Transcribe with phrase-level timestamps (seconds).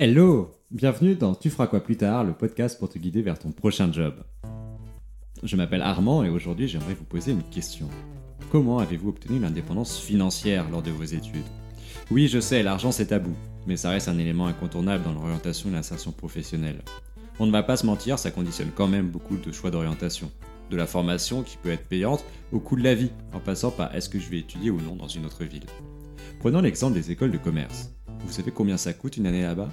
[0.00, 3.50] Hello Bienvenue dans Tu feras quoi plus tard, le podcast pour te guider vers ton
[3.50, 4.14] prochain job.
[5.42, 7.88] Je m'appelle Armand et aujourd'hui j'aimerais vous poser une question.
[8.52, 11.42] Comment avez-vous obtenu l'indépendance financière lors de vos études?
[12.12, 13.34] Oui, je sais, l'argent c'est tabou,
[13.66, 16.82] mais ça reste un élément incontournable dans l'orientation et l'insertion professionnelle.
[17.40, 20.30] On ne va pas se mentir, ça conditionne quand même beaucoup de choix d'orientation.
[20.70, 23.92] De la formation qui peut être payante au coût de la vie, en passant par
[23.96, 25.66] est-ce que je vais étudier ou non dans une autre ville.
[26.38, 27.90] Prenons l'exemple des écoles de commerce.
[28.24, 29.70] Vous savez combien ça coûte une année là-bas?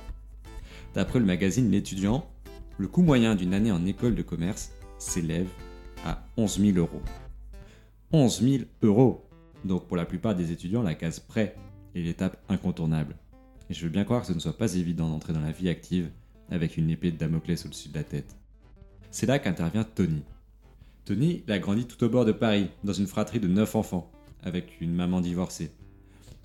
[0.96, 2.26] D'après le magazine L'étudiant,
[2.78, 5.50] le coût moyen d'une année en école de commerce s'élève
[6.06, 7.02] à 11 000 euros.
[8.14, 9.28] 11 000 euros
[9.66, 11.56] Donc pour la plupart des étudiants, la case prêt
[11.96, 13.18] est l'étape incontournable.
[13.70, 15.68] Et je veux bien croire que ce ne soit pas évident d'entrer dans la vie
[15.68, 16.10] active
[16.50, 18.38] avec une épée de Damoclès au-dessus de la tête.
[19.12, 20.24] C'est là qu'intervient Tony.
[21.04, 24.12] Tony a grandi tout au bord de Paris, dans une fratrie de 9 enfants,
[24.44, 25.72] avec une maman divorcée.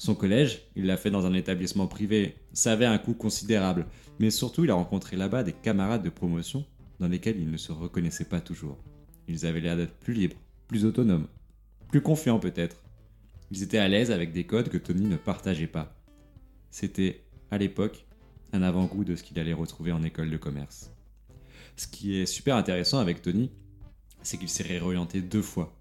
[0.01, 3.87] Son collège, il l'a fait dans un établissement privé, ça avait un coût considérable,
[4.19, 6.65] mais surtout il a rencontré là-bas des camarades de promotion
[7.01, 8.79] dans lesquels il ne se reconnaissait pas toujours.
[9.29, 10.39] Ils avaient l'air d'être plus libres,
[10.69, 11.27] plus autonomes,
[11.91, 12.83] plus confiants peut-être.
[13.51, 15.95] Ils étaient à l'aise avec des codes que Tony ne partageait pas.
[16.71, 18.07] C'était, à l'époque,
[18.55, 20.91] un avant-goût de ce qu'il allait retrouver en école de commerce.
[21.77, 23.51] Ce qui est super intéressant avec Tony,
[24.23, 25.77] c'est qu'il s'est réorienté deux fois.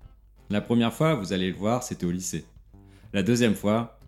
[0.49, 2.43] La première fois, vous allez le voir, c'était au lycée.
[3.13, 3.98] La deuxième fois,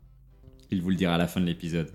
[0.72, 1.92] il vous le dira à la fin de l'épisode.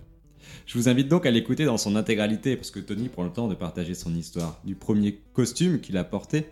[0.67, 3.49] Je vous invite donc à l'écouter dans son intégralité, parce que Tony prend le temps
[3.49, 6.47] de partager son histoire, du premier costume qu'il a porté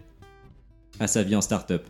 [1.00, 1.86] à sa vie en start-up.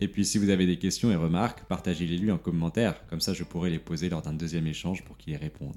[0.00, 3.34] Et puis si vous avez des questions et remarques, partagez-les lui en commentaire, comme ça
[3.34, 5.76] je pourrai les poser lors d'un deuxième échange pour qu'il y réponde.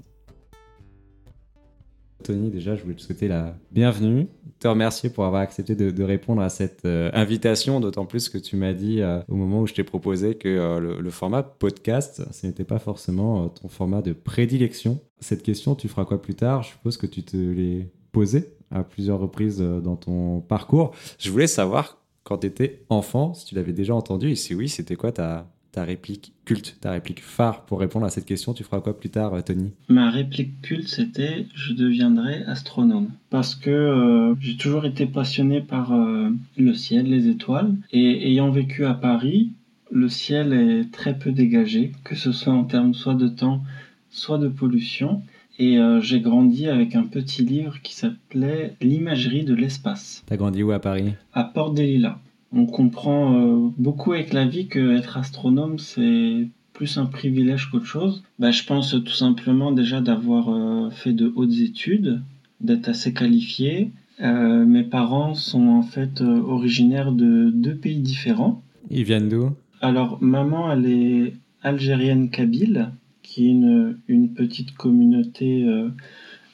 [2.24, 6.40] Tony, déjà, je voulais te souhaiter la bienvenue, te remercier pour avoir accepté de, répondre
[6.40, 9.74] à cette euh, invitation, d'autant plus que tu m'as dit euh, au moment où je
[9.74, 15.00] t'ai proposé que euh, le, format podcast, ce n'était pas forcément ton format de prédilection.
[15.20, 16.62] Cette question, tu feras quoi plus tard?
[16.62, 20.92] Je suppose que tu te l'es posée à plusieurs reprises dans ton parcours.
[21.18, 24.70] Je voulais savoir quand tu étais enfant, si tu l'avais déjà entendu, et si oui,
[24.70, 28.62] c'était quoi ta, ta réplique culte, ta réplique phare pour répondre à cette question Tu
[28.62, 29.72] feras quoi plus tard, Tony?
[29.88, 33.08] Ma réplique culte, c'était Je deviendrai astronome.
[33.28, 37.74] Parce que euh, j'ai toujours été passionné par euh, le ciel, les étoiles.
[37.90, 39.50] Et ayant vécu à Paris,
[39.90, 43.64] le ciel est très peu dégagé, que ce soit en termes soit de temps,
[44.10, 45.22] soit de pollution.
[45.58, 50.22] Et euh, j'ai grandi avec un petit livre qui s'appelait L'imagerie de l'espace.
[50.26, 51.14] T'as grandi où à Paris?
[51.32, 52.18] À Port des Lilas
[52.54, 57.86] on comprend euh, beaucoup avec la vie que être astronome c'est plus un privilège qu'autre
[57.86, 58.24] chose.
[58.38, 62.22] Bah, je pense tout simplement déjà d'avoir euh, fait de hautes études,
[62.60, 63.90] d'être assez qualifié.
[64.20, 68.62] Euh, mes parents sont en fait originaires de deux pays différents.
[68.90, 69.50] Ils viennent d'où?
[69.80, 72.90] Alors maman elle est algérienne kabyle,
[73.22, 75.66] qui est une, une petite communauté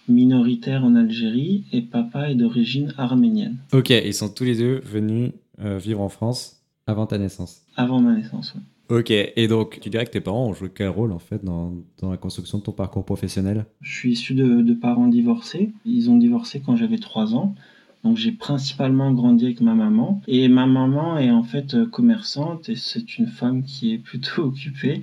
[0.08, 3.56] minoritaire en Algérie, et papa est d'origine arménienne.
[3.72, 5.32] Ok, ils sont tous les deux venus
[5.62, 8.62] euh, vivre en France avant ta naissance Avant ma naissance, oui.
[8.90, 11.74] Ok, et donc tu dirais que tes parents ont joué quel rôle en fait dans,
[12.00, 13.66] dans la construction de ton parcours professionnel?
[13.80, 15.72] Je suis issu de, de, parents divorcés.
[15.84, 17.54] Ils ont divorcé quand j'avais 3 ans.
[18.02, 20.20] Donc j'ai principalement grandi avec ma maman.
[20.26, 24.42] Et ma maman est en fait euh, commerçante et c'est une femme qui est plutôt
[24.46, 25.02] occupée.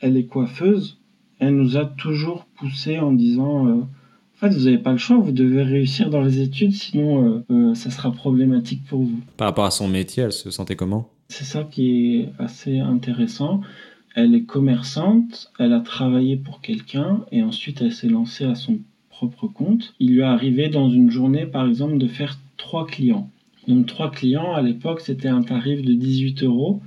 [0.00, 0.98] Elle est coiffeuse.
[1.38, 3.82] Elle nous a toujours poussé en disant euh,
[4.36, 7.44] en fait, vous n'avez pas le choix, vous devez réussir dans les études, sinon euh,
[7.50, 9.20] euh, ça sera problématique pour vous.
[9.38, 11.08] Par rapport à son métier, elle se sentait comment?
[11.28, 13.62] C'est ça qui est assez intéressant.
[14.14, 18.78] Elle est commerçante, elle a travaillé pour quelqu'un et ensuite elle s'est lancée à son
[19.08, 19.94] propre compte.
[20.00, 23.30] Il lui est arrivé dans une journée, par exemple, de faire trois clients.
[23.68, 26.82] Donc trois clients, à l'époque, c'était un tarif de 18 euros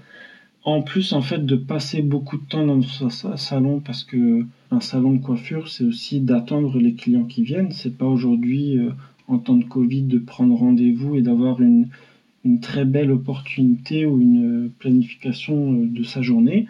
[0.69, 4.79] en plus en fait de passer beaucoup de temps dans son salon parce que un
[4.79, 7.71] salon de coiffure c'est aussi d'attendre les clients qui viennent.
[7.71, 8.91] C'est pas aujourd'hui euh,
[9.27, 11.87] en temps de Covid de prendre rendez-vous et d'avoir une,
[12.45, 16.67] une très belle opportunité ou une planification euh, de sa journée.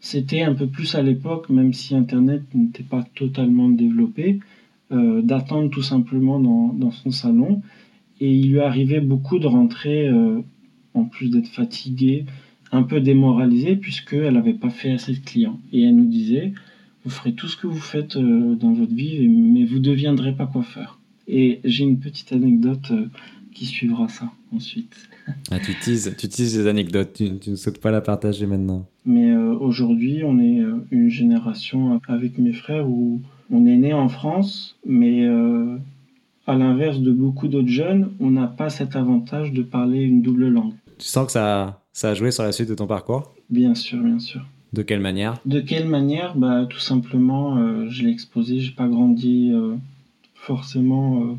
[0.00, 4.40] C'était un peu plus à l'époque même si internet n'était pas totalement développé
[4.92, 7.62] euh, d'attendre tout simplement dans, dans, son salon.
[8.20, 10.08] Et il lui arrivait beaucoup de rentrer
[10.94, 12.24] en plus d'être fatigué
[12.72, 15.60] un peu démoralisée puisqu'elle n'avait pas fait assez de clients.
[15.72, 16.52] Et elle nous disait,
[17.04, 20.32] vous ferez tout ce que vous faites euh, dans votre vie, mais vous ne deviendrez
[20.32, 20.98] pas coiffeur.
[21.28, 23.06] Et j'ai une petite anecdote euh,
[23.52, 24.94] qui suivra ça ensuite.
[25.52, 28.88] Ah, tu utilises tu des anecdotes, tu, ne souhaites pas la partager maintenant.
[29.06, 30.60] Mais euh, aujourd'hui, on est
[30.90, 35.24] une génération avec mes frères où on est né en France, mais
[36.48, 40.48] à l'inverse de beaucoup d'autres jeunes, on n'a pas cet avantage de parler une double
[40.48, 40.74] langue.
[40.98, 44.02] Tu sens que ça, ça a joué sur la suite de ton parcours Bien sûr,
[44.02, 44.42] bien sûr.
[44.72, 48.88] De quelle manière De quelle manière bah, Tout simplement, euh, je l'ai exposé, j'ai pas
[48.88, 49.74] grandi euh,
[50.34, 51.38] forcément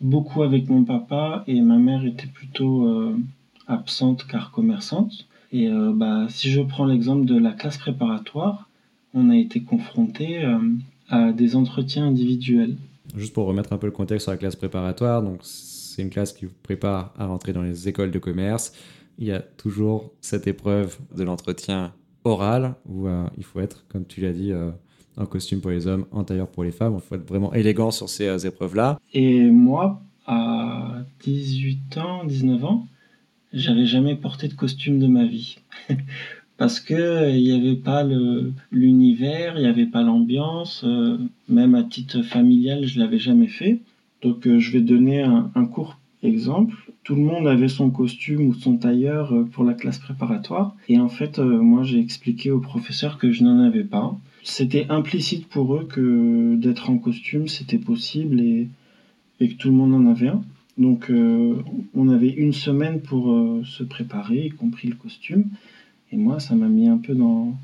[0.00, 3.16] beaucoup avec mon papa et ma mère était plutôt
[3.68, 5.26] absente car commerçante.
[5.50, 8.68] Et bah, si je prends l'exemple de la classe préparatoire,
[9.14, 10.44] on a été confronté
[11.08, 12.76] à des entretiens individuels.
[13.16, 16.32] Juste pour remettre un peu le contexte sur la classe préparatoire, donc c'est une classe
[16.32, 18.72] qui vous prépare à rentrer dans les écoles de commerce.
[19.18, 21.92] Il y a toujours cette épreuve de l'entretien
[22.24, 24.70] oral où euh, il faut être, comme tu l'as dit, euh,
[25.16, 26.94] en costume pour les hommes, en tailleur pour les femmes.
[26.96, 28.98] Il faut être vraiment élégant sur ces euh, épreuves-là.
[29.12, 32.86] Et moi, à 18 ans, 19 ans,
[33.52, 35.58] j'avais jamais porté de costume de ma vie.
[36.56, 38.04] Parce que il n'y avait pas
[38.70, 40.84] l'univers, il n'y avait pas l'ambiance,
[41.48, 43.80] même à titre familial, je l'avais jamais fait.
[44.22, 48.78] Donc je vais donner un court exemple tout le monde avait son costume ou son
[48.78, 50.74] tailleur euh, pour la classe préparatoire.
[50.88, 54.18] Et en fait, euh, moi, j'ai expliqué au professeur que je n'en avais pas.
[54.42, 58.68] C'était implicite pour eux que d'être en costume, c'était possible et,
[59.40, 60.42] que tout le monde en avait un.
[60.78, 61.62] Donc, euh,
[61.94, 63.26] on avait une semaine pour
[63.64, 65.44] se préparer, y compris le costume.
[66.12, 67.54] Et moi, ça m'a mis un peu dans,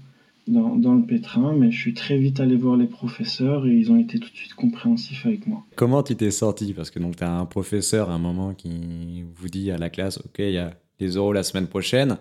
[0.50, 3.98] dans, le pétrin, mais je suis très vite allé voir les professeurs et ils ont
[3.98, 5.64] été tout de suite compréhensifs avec moi.
[5.76, 6.74] Comment tu t'es sorti?
[6.74, 9.90] Parce que donc tu as un professeur à un moment qui vous dit à la
[9.90, 12.18] classe, ok, il y a des euros la semaine prochaine.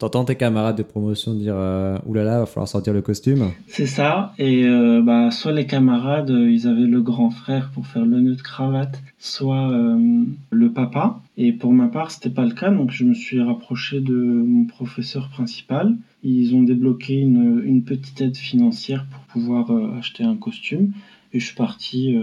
[0.00, 4.32] T'entends tes camarades de promotion dire euh, oulala, va falloir sortir le costume C'est ça,
[4.38, 8.18] et euh, bah, soit les camarades, euh, ils avaient le grand frère pour faire le
[8.18, 11.20] nœud de cravate, soit euh, le papa.
[11.36, 14.64] Et pour ma part, c'était pas le cas, donc je me suis rapproché de mon
[14.64, 15.94] professeur principal.
[16.22, 20.92] Ils ont débloqué une, une petite aide financière pour pouvoir acheter un costume.
[21.34, 22.16] Et je suis parti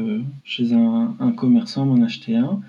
[0.44, 2.60] chez un, un, commerçant m'en acheter un.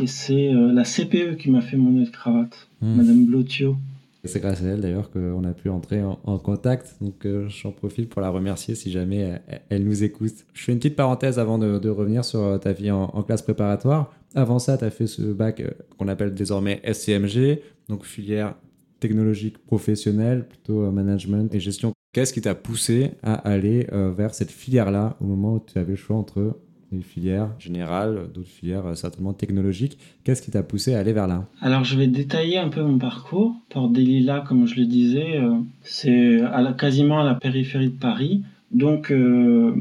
[0.00, 2.94] Et c'est la CPE qui m'a fait mon nœud de cravate, mmh.
[2.96, 3.76] Madame Blotio.
[4.24, 6.96] C'est grâce à elle d'ailleurs qu'on a pu entrer en, contact.
[7.00, 10.32] Donc euh, j'en profite pour la remercier si jamais elle, nous écoute.
[10.54, 14.12] Je fais une petite parenthèse avant de, revenir sur euh, ta vie en, classe préparatoire.
[14.34, 18.54] Avant ça, tu as fait ce bac euh, qu'on appelle désormais SCMG, donc filière
[19.00, 21.92] technologique professionnelle, plutôt management et gestion.
[22.12, 25.96] Qu'est-ce qui t'a poussé à aller vers cette filière-là au moment où tu avais le
[25.96, 26.56] choix entre
[26.94, 29.98] une filière générale, d'autres filières euh, certainement technologiques.
[30.24, 31.46] Qu'est-ce qui t'a poussé à aller vers là?
[31.60, 33.54] Alors je vais détailler un peu mon parcours.
[33.68, 36.40] Port des Lilas, comme je le disais, euh, c'est
[36.78, 38.42] quasiment à la périphérie de Paris.
[38.70, 39.74] Donc euh,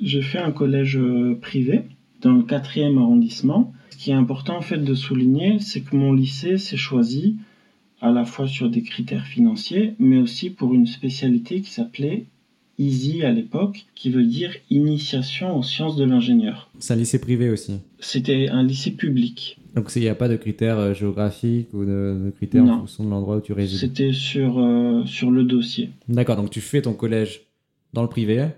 [0.00, 0.98] j'ai fait un collège
[1.40, 1.82] privé
[2.20, 3.72] dans le 4e arrondissement.
[3.90, 7.36] Ce qui est important en fait de souligner, c'est que mon lycée s'est choisi
[8.00, 12.26] à la fois sur des critères financiers, mais aussi pour une spécialité qui s'appelait
[12.78, 16.70] EASY à l'époque, qui veut dire Initiation aux sciences de l'ingénieur.
[16.78, 19.58] C'est un lycée privé aussi C'était un lycée public.
[19.74, 23.10] Donc il n'y a pas de critères euh, géographiques ou de, critères en fonction de
[23.10, 25.90] l'endroit où tu résides C'était sur, euh, sur le dossier.
[26.08, 27.42] D'accord, donc tu fais ton collège
[27.92, 28.52] dans le privé, à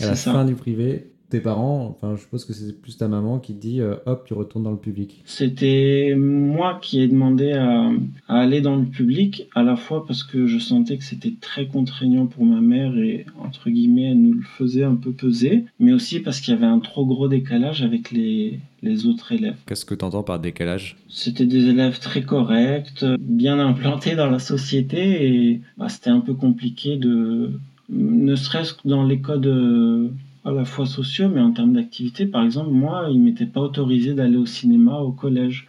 [0.00, 3.54] la fin du privé, tes parents, enfin, je suppose que c'est plus ta maman qui
[3.54, 7.90] te dit euh, hop, tu retournes dans le public C'était moi qui ai demandé à,
[8.28, 12.26] aller dans le public, à la fois parce que je sentais que c'était très contraignant
[12.26, 16.20] pour ma mère et, entre guillemets, elle nous le faisait un peu peser, mais aussi
[16.20, 19.56] parce qu'il y avait un trop gros décalage avec les, les autres élèves.
[19.66, 20.96] Qu'est-ce que tu entends par décalage?
[21.08, 26.34] C'était des élèves très corrects, bien implantés dans la société et bah, c'était un peu
[26.34, 27.58] compliqué de
[27.88, 30.12] ne serait-ce que dans les codes
[30.46, 34.14] à la fois sociaux, mais en termes d'activité, par exemple, moi, il m'était pas autorisé
[34.14, 35.66] d'aller au cinéma au collège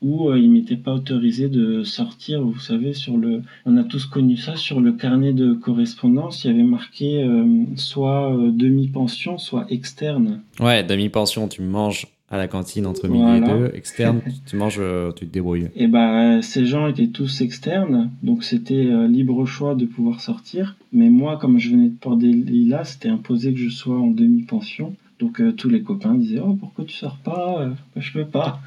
[0.00, 4.06] ou euh, il m'était pas autorisé de sortir, vous savez, sur le, on a tous
[4.06, 9.38] connu ça, sur le carnet de correspondance, il y avait marqué euh, soit euh, demi-pension,
[9.38, 10.40] soit externe.
[10.60, 15.12] Ouais, demi-pension, tu manges à la cantine entre midi et deux, externe, tu manges, euh,
[15.12, 15.68] tu te débrouilles.
[15.76, 20.76] Et bah, ces gens étaient tous externes, donc c'était euh, libre choix de pouvoir sortir.
[20.92, 24.06] Mais moi, comme je venais de Port des Lilas, c'était imposé que je sois en
[24.06, 24.96] demi-pension.
[25.22, 28.60] Donc euh, tous les copains disaient Oh, pourquoi tu sors pas bah, Je peux pas.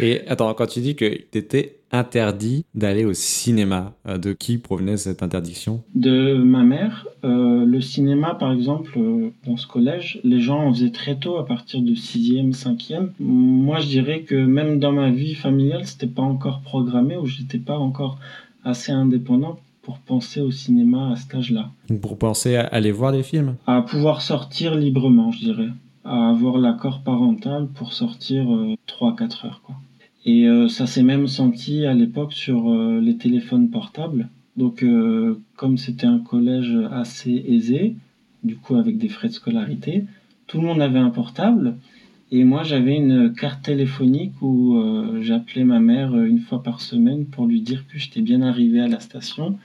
[0.00, 4.96] Et attends, quand tu dis que tu étais interdit d'aller au cinéma, de qui provenait
[4.96, 5.84] cette interdiction?
[5.94, 7.06] De ma mère.
[7.22, 8.98] le cinéma, par exemple,
[9.46, 13.10] dans ce collège, les gens en faisaient très tôt, à partir de 6e, 5e.
[13.20, 17.58] Moi, je dirais que même dans ma vie familiale, c'était pas encore programmé ou j'étais
[17.58, 18.18] pas encore
[18.64, 21.70] assez indépendant pour penser au cinéma à cet âge-là.
[22.00, 23.56] Pour penser à aller voir des films?
[23.66, 25.68] À pouvoir sortir librement, je dirais.
[26.04, 28.44] À avoir l'accord parental pour sortir
[28.86, 29.76] 3-4 heures, quoi.
[30.24, 34.28] Et euh, ça s'est même senti à l'époque sur euh, les téléphones portables.
[34.56, 37.96] Donc, euh, comme c'était un collège assez aisé,
[38.42, 40.04] du coup avec des frais de scolarité,
[40.46, 41.76] tout le monde avait un portable.
[42.30, 44.76] Et moi, j'avais une carte téléphonique où
[45.20, 48.88] j'appelais ma mère une fois par semaine pour lui dire que j'étais bien arrivé à
[48.88, 49.58] la station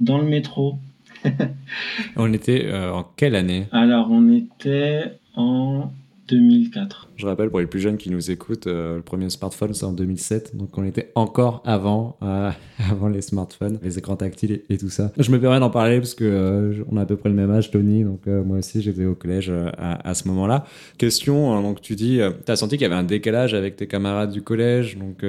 [0.00, 0.78] dans le métro.
[2.16, 3.66] on était en quelle année?
[3.72, 5.92] Alors, on était en
[6.28, 7.08] 2004.
[7.16, 9.92] Je rappelle pour les plus jeunes qui nous écoutent, euh, le premier smartphone c'est en
[9.92, 12.50] 2007, donc on était encore avant, euh,
[12.90, 15.12] avant les smartphones, les écrans tactiles et, tout ça.
[15.18, 17.50] Je me permets d'en parler parce que euh, on a à peu près le même
[17.50, 20.64] âge, Tony, donc moi aussi j'étais au collège à, ce moment-là.
[20.98, 23.86] Question, hein, donc tu dis, tu as senti qu'il y avait un décalage avec tes
[23.86, 25.24] camarades du collège, donc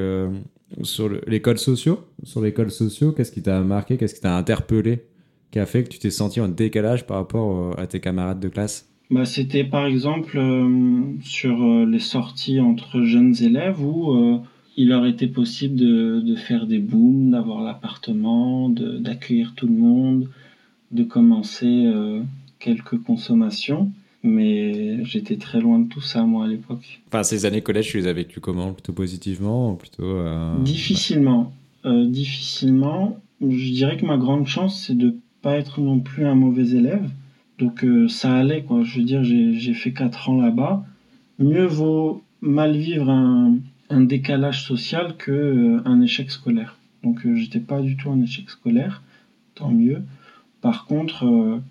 [0.83, 5.05] sur l'école sociaux, sur l'école sociaux, qu'est-ce qui t'a marqué, qu'est-ce qui t'a interpellé,
[5.51, 8.49] qui a fait que tu t'es senti en décalage par rapport à tes camarades de
[8.49, 8.88] classe?
[9.09, 14.37] Bah, C'était par exemple euh, sur euh, les sorties entre jeunes élèves où euh,
[14.77, 20.29] il leur était possible de, de faire des booms, d'avoir l'appartement, d'accueillir tout le monde,
[20.91, 21.91] de commencer
[22.59, 23.91] quelques consommations.
[24.23, 27.01] Mais j'étais très loin de tout ça, moi, à l'époque.
[27.07, 28.71] Enfin, ces années collège, tu les as vécues comment?
[28.71, 30.17] Plutôt positivement ou plutôt...
[30.63, 31.51] Difficilement.
[31.83, 33.19] difficilement.
[33.41, 37.09] Je dirais que ma grande chance, c'est de pas être non plus un mauvais élève.
[37.59, 38.83] Donc euh, ça allait, quoi.
[38.83, 40.83] Je veux dire, j'ai fait 4 ans là-bas.
[41.37, 43.57] Mieux vaut mal vivre un,
[43.89, 46.77] un décalage social que euh, un échec scolaire.
[47.03, 49.03] Donc euh, j'étais pas du tout un échec scolaire,
[49.55, 50.01] tant mieux.
[50.61, 51.61] Par contre,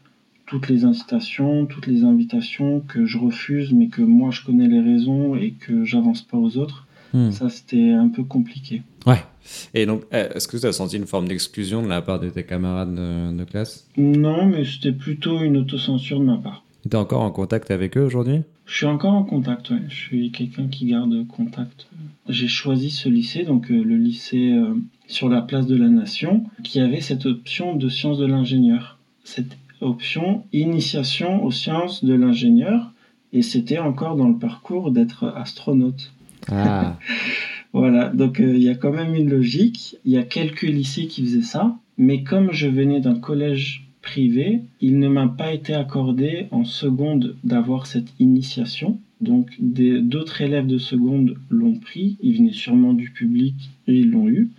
[0.46, 4.80] toutes les incitations, toutes les invitations que je refuse, mais que moi je connais les
[4.80, 7.30] raisons et que j'avance pas aux autres, hmm.
[7.32, 8.82] ça c'était un peu compliqué.
[9.08, 9.24] Ouais.
[9.72, 12.28] Et donc, euh, est-ce que tu as senti une forme d'exclusion de la part de
[12.28, 13.88] tes camarades de, classe?
[13.96, 16.62] Non, mais c'était plutôt une autocensure de ma part.
[16.82, 18.42] Tu es encore en contact avec eux aujourd'hui?
[18.66, 19.78] Je suis encore en contact, oui.
[19.88, 21.88] Je suis quelqu'un qui garde contact.
[22.28, 24.74] J'ai choisi ce lycée, donc euh, le lycée euh,
[25.06, 28.98] sur la place de la Nation, qui avait cette option de sciences de l'ingénieur.
[29.24, 32.92] Cette option initiation aux sciences de l'ingénieur,
[33.32, 36.12] et c'était encore dans le parcours d'être astronaute.
[36.50, 36.98] Ah
[37.72, 39.96] Voilà, donc euh, il y a quand même une logique.
[40.04, 44.60] Il y a quelques lycées qui faisaient ça, mais comme je venais d'un collège privé,
[44.80, 48.98] il ne m'a pas été accordé en seconde d'avoir cette initiation.
[49.20, 53.54] Donc d'autres élèves de seconde l'ont pris, ils venaient sûrement du public
[53.86, 54.50] et ils l'ont eu.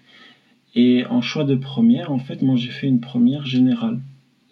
[0.75, 3.99] Et en choix de première, en fait, moi j'ai fait une première générale,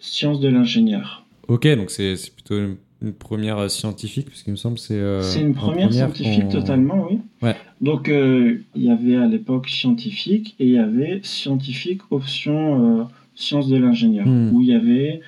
[0.00, 1.24] sciences de l'ingénieur.
[1.46, 2.58] Ok, donc c'est plutôt
[3.00, 4.94] une première scientifique, parce qu'il me semble c'est.
[4.94, 7.20] Euh, c'est une première, scientifique totalement, oui.
[7.42, 7.56] Ouais.
[7.80, 13.68] Donc euh, il y avait à l'époque scientifique et il y avait scientifique option sciences
[13.68, 14.50] de l'ingénieur, hmm.
[14.52, 15.20] où il y avait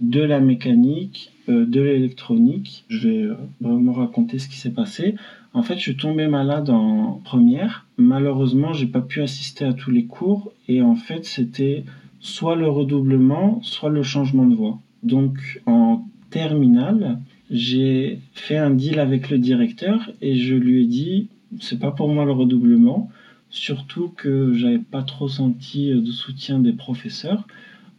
[0.00, 2.84] de la mécanique, de l'électronique.
[2.88, 3.28] Je vais
[3.60, 5.16] vraiment raconter ce qui s'est passé.
[5.54, 7.86] En fait, je suis tombé malade en première.
[7.96, 11.84] Malheureusement, j'ai pas pu assister à tous les cours et en fait, c'était
[12.20, 14.78] soit le redoublement, soit le changement de voix.
[15.02, 17.18] Donc en terminale,
[17.50, 21.28] j'ai fait un deal avec le directeur et je lui ai dit
[21.60, 23.10] c'est pas pour moi le redoublement,
[23.50, 27.46] surtout que j'avais pas trop senti de soutien des professeurs.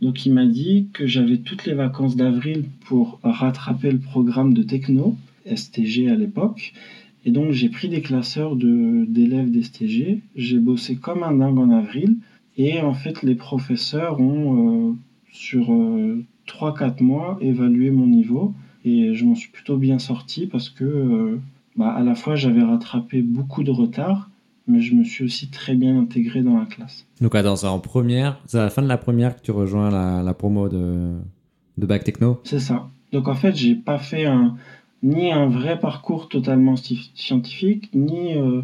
[0.01, 4.63] Donc il m'a dit que j'avais toutes les vacances d'avril pour rattraper le programme de
[4.63, 5.15] techno,
[5.45, 6.73] STG à l'époque.
[7.25, 12.15] Et donc j'ai pris des classeurs d'élèves d'STG, j'ai bossé comme un dingue en avril.
[12.57, 14.95] Et en fait les professeurs ont, euh,
[15.31, 18.53] sur euh, 3-4 mois évaluer mon niveau
[18.85, 21.39] et je m'en suis plutôt bien sorti parce que euh,
[21.75, 24.29] bah, à la fois j'avais rattrapé beaucoup de retard
[24.69, 27.05] mais je me suis aussi très bien intégré dans la classe.
[27.21, 29.89] Donc attends, c'est en première, c'est à la fin de la première que tu rejoins
[29.89, 31.15] la, promo de,
[31.77, 32.87] de Bac Techno C'est ça.
[33.11, 34.55] Donc en fait, j'ai pas fait un,
[35.01, 36.75] ni un vrai parcours totalement
[37.15, 38.61] scientifique, ni euh,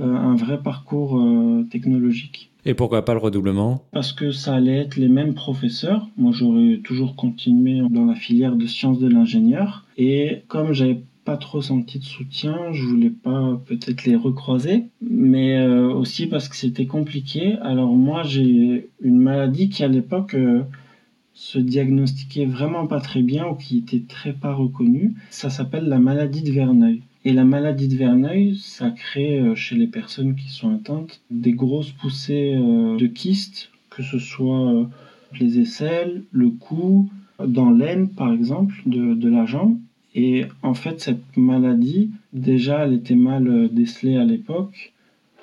[0.00, 1.24] euh, un vrai parcours
[1.70, 2.50] technologique.
[2.64, 3.82] Et pourquoi pas le redoublement?
[3.92, 6.08] Parce que ça allait être les mêmes professeurs.
[6.16, 9.86] Moi, j'aurais toujours continué dans la filière de sciences de l'ingénieur.
[9.96, 15.58] Et comme j'avais pas trop senti de soutien, je voulais pas peut-être les recroiser, mais
[15.58, 17.56] euh, aussi parce que c'était compliqué.
[17.60, 20.62] Alors moi, j'ai une maladie qui à l'époque euh,
[21.34, 25.16] se diagnostiquait vraiment pas très bien ou qui était très pas reconnue.
[25.28, 27.02] Ça s'appelle la maladie de Verneuil.
[27.26, 31.52] Et la maladie de Verneuil, ça crée euh, chez les personnes qui sont atteintes des
[31.52, 34.88] grosses poussées de kystes, que ce soit
[35.38, 37.10] les aisselles, le cou,
[37.46, 39.76] dans l'aine par exemple de, de la jambe.
[40.14, 44.92] Et en fait, cette maladie, déjà, elle était mal décelée à l'époque,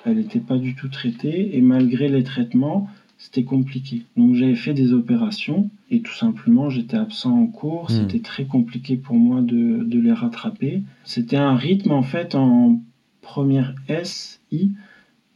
[0.04, 4.02] elle n'était pas du tout traitée, et malgré les traitements, c'était compliqué.
[4.16, 7.84] Donc j'avais fait des opérations et tout simplement j'étais absent en cours.
[7.84, 7.94] Hmm.
[7.94, 10.82] C'était très compliqué pour moi de, de les rattraper.
[11.04, 12.80] C'était un rythme en fait en
[13.22, 14.72] première SI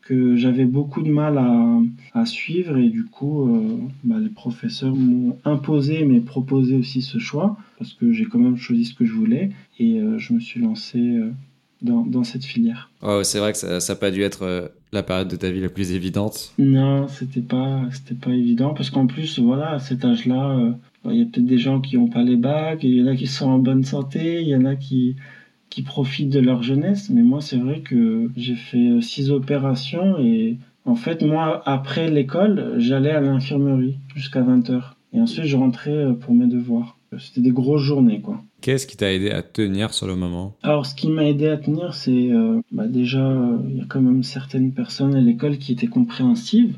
[0.03, 1.81] que j'avais beaucoup de mal à,
[2.15, 7.19] à, suivre et du coup euh, bah, les professeurs m'ont imposé mais proposé aussi ce
[7.19, 10.39] choix parce que j'ai quand même choisi ce que je voulais et euh, je me
[10.39, 11.33] suis lancé euh,
[11.81, 12.91] dans, dans, cette filière.
[13.03, 15.71] Oh, c'est vrai que ça n'a pas dû être la période de ta vie la
[15.71, 20.59] plus évidente Non, c'était pas, c'était pas évident parce qu'en plus, voilà, à cet âge-là,
[20.59, 20.73] euh,
[21.07, 23.17] il y a peut-être des gens qui n'ont pas les bacs, il y en a
[23.17, 25.17] qui sont en bonne santé, il y en a qui,
[25.71, 30.59] qui profitent de leur jeunesse, mais moi c'est vrai que j'ai fait six opérations et
[30.85, 34.83] en fait moi après l'école j'allais à l'infirmerie jusqu'à 20h
[35.15, 36.99] et ensuite je rentrais pour mes devoirs.
[37.19, 38.43] C'était des grosses journées quoi.
[38.61, 40.55] Qu'est-ce qui t'a aidé à tenir sur le moment?
[40.63, 43.35] Alors, ce qui m'a aidé à tenir, c'est euh, bah, déjà,
[43.69, 46.77] il y a quand même certaines personnes à l'école qui étaient compréhensives.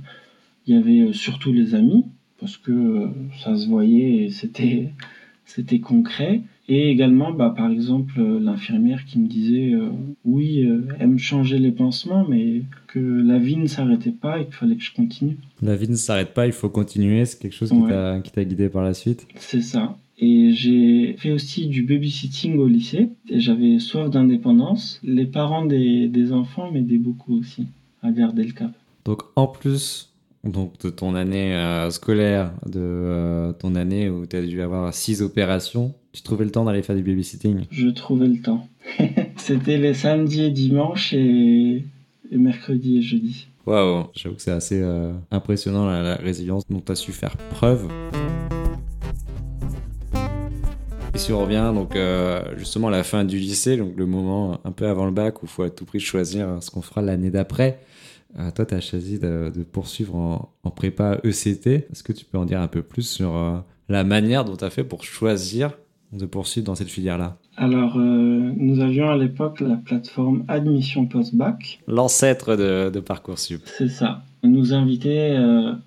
[0.67, 2.05] Il y avait euh, surtout les amis,
[2.39, 3.09] parce que euh,
[3.43, 4.91] ça se voyait et c'était,
[5.45, 6.43] c'était concret.
[6.69, 9.75] Et également, bah, par exemple, l'infirmière qui me disait
[10.25, 10.65] oui,
[11.01, 14.77] elle me changeait les pansements, mais que la vie ne s'arrêtait pas et qu'il fallait
[14.77, 15.37] que je continue.
[15.61, 17.25] La vie ne s'arrête pas, il faut continuer.
[17.25, 19.27] C'est quelque chose qui t'a guidé par la suite?
[19.37, 19.97] C'est ça.
[20.25, 23.09] Et j'ai fait aussi du babysitting au lycée.
[23.29, 25.01] Et j'avais soif d'indépendance.
[25.03, 27.67] Les parents des, des enfants m'aidaient beaucoup aussi
[28.03, 28.71] à garder le cap.
[29.05, 30.13] Donc en plus
[30.45, 34.95] donc, de ton année euh, scolaire, de euh, ton année où tu as dû avoir
[34.95, 37.63] six opérations, tu trouvais le temps d'aller faire du babysitting?
[37.71, 38.69] Je trouvais le temps.
[39.37, 41.85] C'était les samedis et dimanches et,
[42.31, 43.49] mercredi et jeudi.
[43.67, 47.37] Waouh, j'avoue que c'est assez euh, impressionnant la, la, résilience dont tu as su faire
[47.37, 47.89] preuve.
[51.15, 54.61] Et si on revient donc euh, justement à la fin du lycée, donc le moment
[54.65, 57.03] un peu avant le bac où il faut à tout prix choisir ce qu'on fera
[57.03, 57.81] l'année d'après,
[58.39, 61.67] euh, toi tu as choisi de, poursuivre en, prépa ECT.
[61.67, 63.59] Est-ce que tu peux en dire un peu plus sur euh,
[63.91, 65.73] la manière dont tu as fait pour choisir
[66.15, 67.37] de poursuivre dans cette filière-là?
[67.57, 71.81] Alors, nous avions à l'époque la plateforme Admission Post-Bac.
[71.87, 73.61] L'ancêtre de, de Parcoursup.
[73.67, 74.23] C'est ça.
[74.43, 75.37] Nous invitait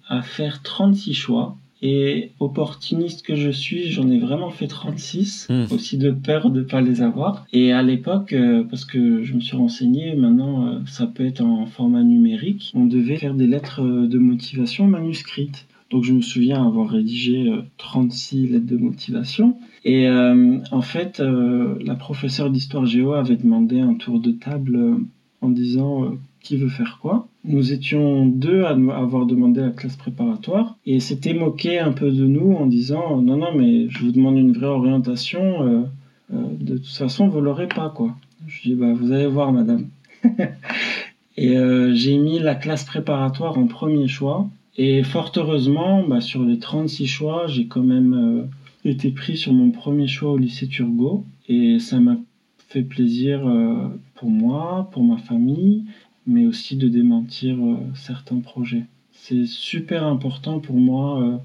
[0.08, 5.66] à faire 36 choix et opportuniste que je suis, j'en ai vraiment fait 36, hmm.
[5.72, 7.46] aussi de peur de ne pas les avoir.
[7.54, 11.42] Et à l'époque, euh, parce que je me suis renseigné, maintenant euh, ça peut être
[11.42, 15.68] en format numérique, on devait faire des lettres euh, de motivation manuscrites.
[15.92, 19.60] Donc je me souviens avoir rédigé 36 lettres de motivation.
[19.84, 24.98] Et en fait, la professeure d'histoire géo avait demandé un tour de table
[25.42, 27.28] en disant qui veut faire quoi.
[27.44, 32.26] Nous étions deux à avoir demandé la classe préparatoire et s'était moqué un peu de
[32.26, 35.82] nous en disant non non mais je vous demande une vraie orientation, euh,
[36.34, 38.16] euh, de toute façon vous l'aurez pas quoi.
[38.48, 39.88] Je dis bah vous allez voir madame.
[41.38, 46.44] et euh, j'ai mis la classe préparatoire en premier choix et fort heureusement bah, sur
[46.44, 48.48] les 36 choix j'ai quand même
[48.84, 52.18] été pris sur mon premier choix au lycée Turgot et ça m'a
[52.70, 53.42] fait plaisir
[54.16, 55.86] pour moi, pour ma famille
[56.26, 58.86] mais aussi de démentir euh, certains projets.
[59.12, 61.38] C'est super important pour moi euh,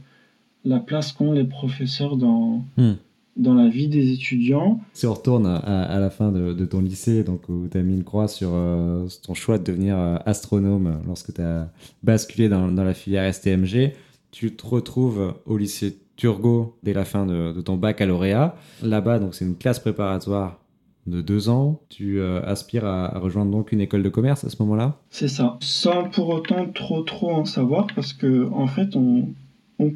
[0.65, 2.95] la place qu'ont les professeurs dans, hmm.
[3.37, 4.81] dans la vie des étudiants.
[4.93, 7.95] Si on retourne à, la fin de, de, ton lycée, donc, où tu as mis
[7.95, 11.71] une croix sur euh, ton choix de devenir astronome lorsque tu as
[12.03, 13.93] basculé dans, dans, la filière STMG,
[14.31, 18.55] tu te retrouves au lycée Turgot dès la fin de, de ton baccalauréat.
[18.83, 20.60] Là-bas, donc c'est une classe préparatoire
[21.07, 21.81] de deux ans.
[21.89, 24.97] Tu euh, aspires à, rejoindre donc une école de commerce à ce moment-là?
[25.11, 25.57] C'est ça.
[25.61, 29.29] Sans pour autant trop trop en savoir parce que en fait on,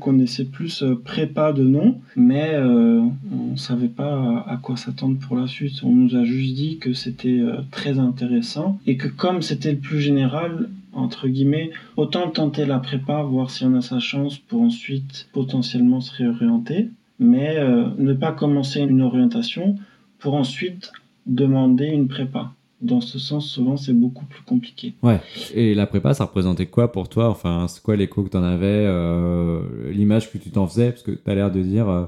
[0.01, 5.19] connaissait plus euh, prépa de nom, mais euh, on ne savait pas à quoi s'attendre
[5.19, 5.83] pour la suite.
[5.83, 10.01] On nous a juste dit que c'était très intéressant et que comme c'était le plus
[10.01, 15.29] général, entre guillemets, autant tenter la prépa, voir si on a sa chance pour ensuite
[15.35, 16.89] potentiellement se réorienter,
[17.19, 17.63] mais
[17.99, 19.77] ne pas commencer une orientation
[20.25, 20.91] pour ensuite
[21.27, 22.55] demander une prépa.
[22.81, 24.95] Dans ce sens, souvent, c'est beaucoup plus compliqué.
[25.03, 25.21] Ouais.
[25.55, 27.29] Et la prépa, ça représentait quoi pour toi?
[27.29, 29.61] Enfin, c'est quoi l'écho que tu en avais euh,
[29.93, 30.93] L'image que tu t'en faisais?
[30.93, 32.07] Parce que tu as l'air de dire euh,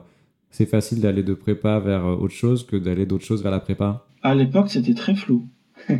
[0.50, 3.60] c'est facile d'aller de prépa vers euh, autre chose que d'aller d'autre chose vers la
[3.60, 4.06] prépa.
[4.22, 5.46] À l'époque, c'était très flou.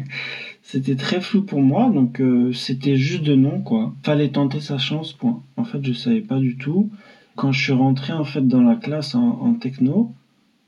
[0.63, 2.23] c'était très flou pour moi, donc
[2.55, 3.93] c'était juste de nom, quoi.
[4.03, 5.43] Fallait tenter sa chance, point.
[5.59, 6.91] En fait, je savais pas du tout.
[7.35, 10.15] Quand je suis rentré, en fait, dans la classe en techno,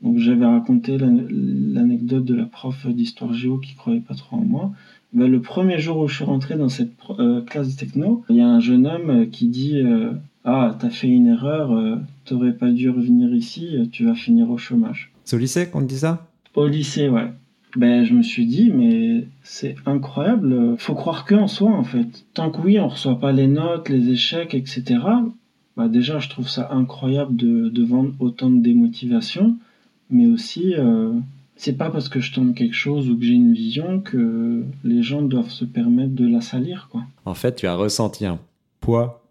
[0.03, 4.73] donc j'avais raconté l'anecdote de la prof d'histoire géo qui croyait pas trop en moi.
[5.13, 8.37] Ben, le premier jour où je suis rentré dans cette euh, classe de techno, il
[8.37, 10.13] y a un jeune homme qui dit euh,
[10.45, 14.59] Ah, t'as fait une erreur, euh, t'aurais pas dû revenir ici, tu vas finir au
[14.59, 15.11] chômage.
[15.25, 16.29] C'est au lycée qu'on te dit ça?
[16.55, 17.33] Au lycée, ouais.
[17.77, 20.77] Ben, je me suis dit, mais c'est incroyable.
[20.79, 22.25] Faut croire que en soi, en fait.
[22.35, 24.99] Tant que oui, on reçoit pas les notes, les échecs, etc.
[25.77, 29.57] Bah déjà, je trouve ça incroyable de, de vendre autant de démotivation
[30.11, 31.12] mais aussi euh,
[31.59, 35.03] c'est pas parce que je tente quelque chose ou que j'ai une vision que les
[35.03, 37.03] gens doivent se permettre de la salir quoi.
[37.25, 38.38] En fait, tu as ressenti un
[38.81, 39.25] poids,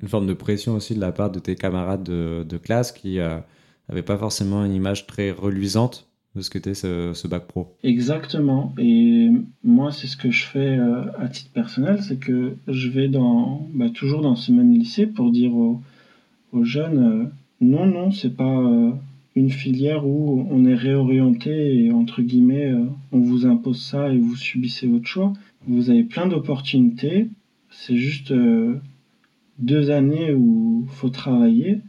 [0.00, 3.16] une forme de pression aussi de la part de tes camarades de, de classe qui
[3.16, 3.42] n'avaient
[3.90, 7.74] euh, pas forcément une image très reluisante de ce qu'était ce, ce, bac pro.
[7.82, 8.74] Exactement.
[8.78, 9.28] Et
[9.64, 13.68] moi, c'est ce que je fais euh, à titre personnel, c'est que je vais dans,
[13.74, 15.82] bah, toujours dans ce même lycée pour dire aux,
[16.52, 18.62] aux jeunes, non, non, c'est pas
[19.34, 24.18] une filière où on est réorienté et entre guillemets, euh, on vous impose ça et
[24.18, 25.32] vous subissez votre choix.
[25.66, 27.28] Vous avez plein d'opportunités.
[27.70, 28.80] C'est juste euh,
[29.58, 31.80] deux années où il faut travailler.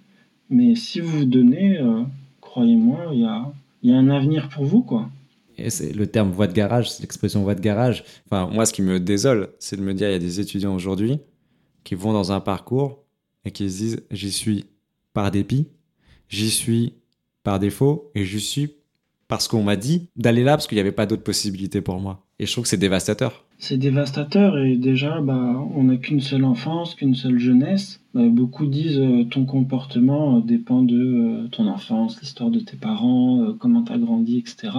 [0.50, 2.04] Mais si vous vous donnez, euh,
[2.40, 3.52] croyez-moi, il y a,
[3.84, 5.10] y a un avenir pour vous, quoi.
[5.58, 8.04] Et c'est le terme voie de garage, c'est l'expression voie de garage.
[8.26, 10.74] Enfin, moi, ce qui me désole, c'est de me dire, il y a des étudiants
[10.74, 11.20] aujourd'hui
[11.84, 13.04] qui vont dans un parcours
[13.46, 14.66] et qui se disent, j'y suis
[15.14, 15.68] par dépit,
[16.30, 16.94] j'y suis
[17.44, 18.72] par défaut et j'y suis
[19.28, 22.24] parce qu'on m'a dit d'aller là parce qu'il n'y avait pas d'autres possibilités pour moi.
[22.40, 23.46] Et je trouve que c'est dévastateur.
[23.58, 28.02] C'est dévastateur et déjà, bah, on n'a qu'une seule enfance, qu'une seule jeunesse.
[28.14, 32.76] Bah, beaucoup disent euh, ton comportement euh, dépend de euh, ton enfance, l'histoire de tes
[32.76, 34.74] parents, comment tu as grandi, etc.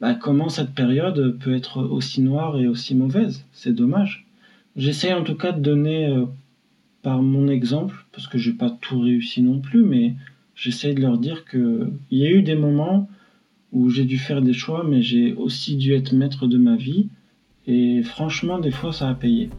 [0.00, 3.44] Bah, comment cette période peut être aussi noire et aussi mauvaise?
[3.52, 4.26] C'est dommage.
[4.76, 6.24] J'essaie en tout cas de donner
[7.02, 10.14] par mon exemple, parce que j'ai pas tout réussi non plus, mais
[10.54, 13.08] j'essaie de leur dire que il y a eu des moments
[13.72, 17.08] où j'ai dû faire des choix, mais j'ai aussi dû être maître de ma vie.
[17.66, 19.50] Et franchement, des fois, ça a payé.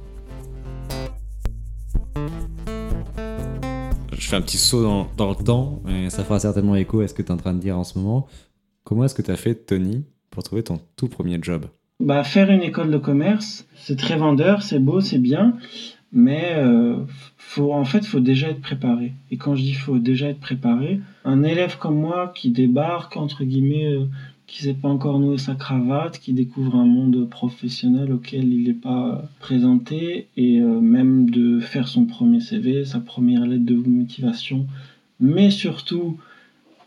[4.17, 7.07] Je fais un petit saut dans, dans le temps, et ça fera certainement écho à
[7.07, 8.27] ce que tu es en train de dire en ce moment.
[8.83, 11.65] Comment est-ce que tu as fait, Tony, pour trouver ton tout premier job?
[11.99, 15.57] Bah, Faire une école de commerce, c'est très vendeur, c'est beau, c'est bien,
[16.15, 16.95] mais euh,
[17.37, 19.13] faut, en fait, faut déjà être préparé.
[19.31, 23.43] Et quand je dis faut déjà être préparé, un élève comme moi qui débarque, entre
[23.43, 24.05] guillemets, euh,
[24.47, 28.73] qui sait pas encore nouer sa cravate, qui découvre un monde professionnel auquel il n'est
[28.73, 34.67] pas présenté, et euh, même de faire son premier CV, sa première lettre de motivation,
[35.19, 36.17] mais surtout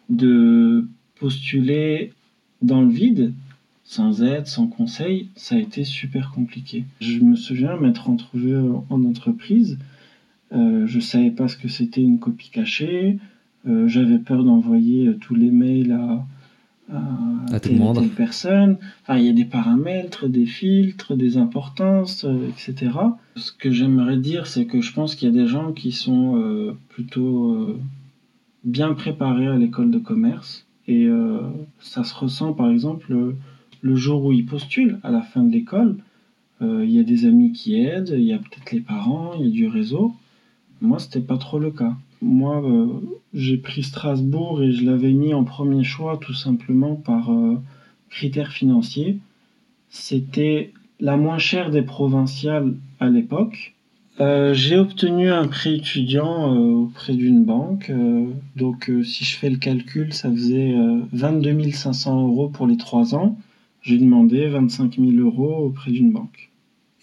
[0.09, 0.89] de
[1.21, 2.13] postuler
[2.63, 3.35] dans le vide,
[3.89, 6.85] sans aide, sans conseil, ça a été super compliqué.
[7.01, 8.55] Je me souviens m'être retrouvé
[8.91, 9.79] en entreprise,
[10.53, 13.19] euh, je savais pas ce que c'était une copie cachée,
[13.67, 16.27] euh, j'avais peur d'envoyer tous les mails à,
[17.51, 18.07] à, tout le monde.
[18.15, 18.77] personne.
[19.03, 22.91] Enfin, il y a des paramètres, des filtres, des importances, euh, etc.
[23.37, 26.37] Ce que j'aimerais dire, c'est que je pense qu'il y a des gens qui sont
[26.37, 27.79] euh, plutôt
[28.65, 30.67] bien préparés à l'école de commerce.
[30.91, 31.07] Et
[31.81, 33.15] ça se ressent, par exemple,
[33.83, 35.97] le jour où ils postulent à la fin de l'école,
[36.61, 39.47] euh, il y a des amis qui aident, il y a peut-être les parents, il
[39.47, 40.15] y a du réseau.
[40.81, 41.95] Moi, c'était pas trop le cas.
[42.21, 42.87] Moi, euh,
[43.33, 47.57] j'ai pris Strasbourg et je l'avais mis en premier choix tout simplement par euh,
[48.11, 49.19] critères financiers.
[49.91, 53.75] C'était la moins chère des provinciales à l'époque.
[54.19, 57.93] j'ai obtenu un prêt étudiant auprès d'une banque.
[58.57, 60.75] donc, si je fais le calcul, ça faisait
[61.13, 63.39] 22 500 euros pour les trois ans
[63.89, 66.51] j'ai demandé 25 000 euros auprès d'une banque.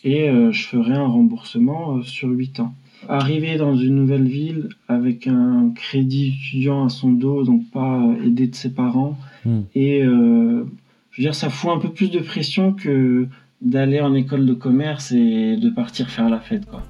[0.04, 2.76] Et euh, je ferai un remboursement euh, sur 8 ans.
[3.10, 8.24] Arriver dans une nouvelle ville avec un crédit étudiant à son dos, donc pas euh,
[8.24, 9.62] aidé de ses parents, hmm.
[9.74, 13.28] et je veux dire, ça fout un peu plus de pression que
[13.62, 16.84] d'aller en école de commerce et de partir faire la fête, quoi.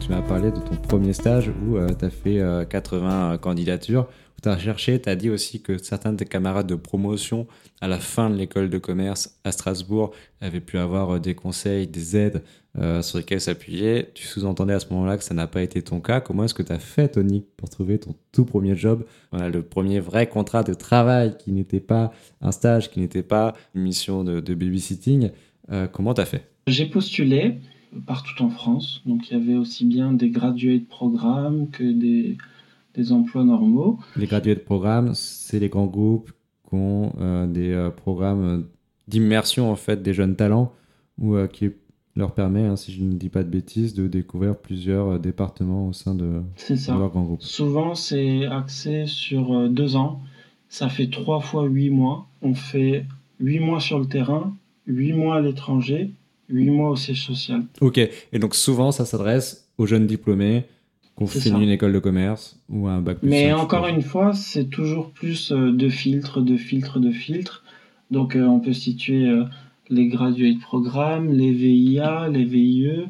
[0.00, 4.06] Tu m'as parlé de ton premier stage où tu as fait 80 candidatures
[4.44, 7.46] tu as cherché, tu as dit aussi que certains de tes camarades de promotion
[7.80, 11.86] à la fin de l'école de commerce à Strasbourg avaient pu avoir euh, des conseils,
[11.86, 12.42] des aides
[12.76, 14.08] euh, sur lesquels s'appuyer.
[14.12, 16.20] Tu sous-entendais à ce moment-là que ça n'a pas été ton cas.
[16.20, 19.06] Comment est-ce que tu as fait, Tony, pour trouver ton tout premier job?
[19.32, 23.82] Le premier vrai contrat de travail qui n'était pas un stage, qui n'était pas une
[23.82, 25.30] mission de, babysitting.
[25.72, 26.50] Euh, comment tu as fait?
[26.66, 27.60] J'ai postulé
[28.06, 29.00] partout en France.
[29.06, 32.36] Donc il y avait aussi bien des gradués de programme que des
[32.94, 33.98] des emplois normaux.
[34.16, 36.30] Les gradués de programme, c'est les grands groupes
[36.68, 38.66] qui ont euh, des euh, programmes
[39.08, 40.72] d'immersion en fait des jeunes talents
[41.18, 41.70] ou euh, qui
[42.16, 45.92] leur permet, hein, si je ne dis pas de bêtises, de découvrir plusieurs départements au
[45.92, 46.42] sein de,
[46.88, 47.42] leur grand groupe.
[47.42, 50.20] Souvent, c'est axé sur deux ans.
[50.68, 52.28] Ça fait trois fois huit mois.
[52.40, 53.06] On fait
[53.40, 54.54] huit mois sur le terrain,
[54.86, 56.12] huit mois à l'étranger,
[56.48, 57.64] huit mois au siège social.
[57.80, 60.66] Ok, et donc souvent, ça s'adresse aux jeunes diplômés
[61.16, 64.64] qu'on finit une école de commerce ou un bac plus Mais encore une fois, c'est
[64.64, 67.62] toujours plus euh, de filtres, de filtres, de filtres.
[68.10, 69.44] Donc euh, on peut situer euh,
[69.88, 73.06] les gradués de programme, les VIA, les VIE.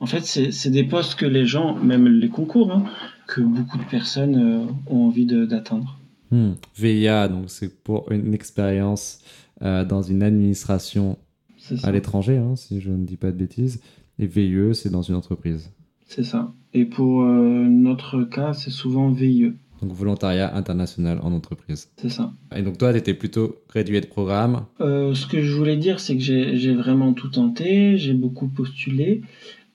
[0.00, 2.84] En fait, c'est des postes que les gens, même les concours, hein,
[3.26, 5.98] que beaucoup de personnes ont envie d'atteindre.
[6.30, 6.52] Hmm.
[6.76, 9.18] VIA, donc c'est pour une expérience
[9.60, 11.18] dans une administration
[11.82, 13.80] à l'étranger, hein, si je ne dis pas de bêtises.
[14.20, 15.68] Et VIE, c'est dans une entreprise.
[16.08, 16.52] C'est ça.
[16.74, 19.52] Et pour euh, notre cas, c'est souvent VIE.
[19.82, 21.90] Donc volontariat international en entreprise.
[21.98, 22.32] C'est ça.
[22.56, 26.00] Et donc toi, tu étais plutôt gradué de programme euh, Ce que je voulais dire,
[26.00, 29.22] c'est que j'ai vraiment tout tenté, j'ai beaucoup postulé.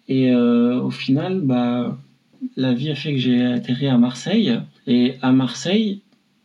[0.09, 1.97] Et euh, au final, bah,
[2.57, 4.59] la vie a fait que j'ai atterri à Marseille.
[4.87, 6.01] Et à Marseille,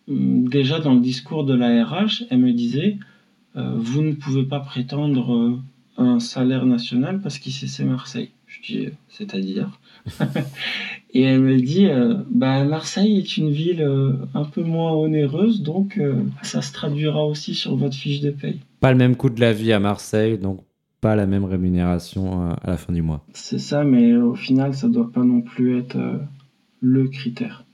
[0.09, 2.98] hum, déjà dans le discours de la RH, elle me disait
[3.57, 5.59] Vous ne pouvez pas prétendre
[5.96, 8.31] un salaire national parce qu'ici c'est Marseille.
[8.62, 9.79] Je dis C'est-à-dire
[11.14, 11.88] Et elle me dit
[12.31, 13.87] bah, Marseille est une ville
[14.35, 15.99] un peu moins onéreuse, donc
[16.42, 18.61] ça se traduira aussi sur votre fiche de paye.
[18.81, 20.61] Pas le même coût de la vie à Marseille, donc
[21.01, 23.25] pas la même rémunération à la fin du mois.
[23.33, 26.18] C'est ça, mais au final, ça doit pas non plus être euh,
[26.81, 27.64] le critère.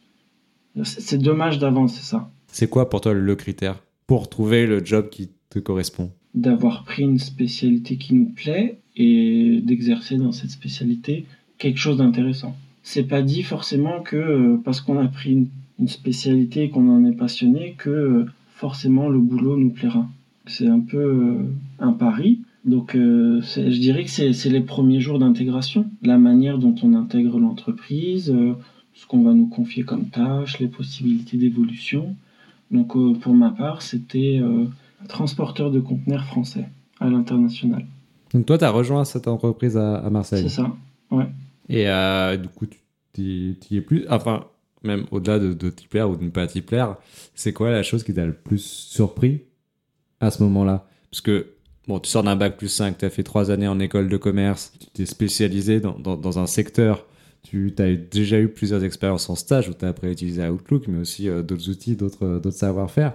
[0.83, 2.31] C'est dommage d'avancer ça.
[2.49, 6.11] C'est quoi pour toi le critère pour trouver le job qui te correspond?
[6.35, 11.26] D'avoir pris une spécialité qui nous plaît et d'exercer dans cette spécialité
[11.59, 12.57] quelque chose d'intéressant.
[12.83, 15.48] C'est pas dit forcément que euh, parce qu'on a pris une,
[15.88, 20.09] spécialité et qu'on en est passionné que euh, forcément le boulot nous plaira.
[20.46, 21.37] C'est un peu
[21.80, 26.74] un pari, donc, euh, je dirais que c'est les premiers jours d'intégration, la manière dont
[26.83, 28.54] on intègre l'entreprise, euh,
[28.94, 32.16] ce qu'on va nous confier comme tâches, les possibilités d'évolution.
[32.70, 34.40] Donc, euh, pour ma part, c'était
[35.09, 36.68] transporteur de conteneurs français
[37.00, 37.85] à l'international.
[38.35, 40.73] Donc, toi, tu as rejoint cette entreprise à, Marseille C'est ça,
[41.11, 41.27] ouais.
[41.68, 41.87] Et
[42.37, 44.05] du coup, tu y es plus.
[44.11, 44.44] Enfin,
[44.83, 46.97] même au-delà de, de t'y plaire ou de ne pas t'y plaire,
[47.35, 49.44] c'est quoi la chose qui t'a le plus surpris
[50.20, 50.87] à ce moment-là?
[51.11, 51.55] Parce que
[51.87, 54.16] Bon, tu sors d'un bac plus 5, tu as fait trois années en école de
[54.16, 57.05] commerce, tu t'es spécialisé dans, dans, un secteur,
[57.42, 60.88] tu as déjà eu plusieurs expériences en stage où tu as appris à utiliser Outlook,
[60.88, 63.12] mais aussi euh, d'autres outils, euh, d'autres savoir-faire.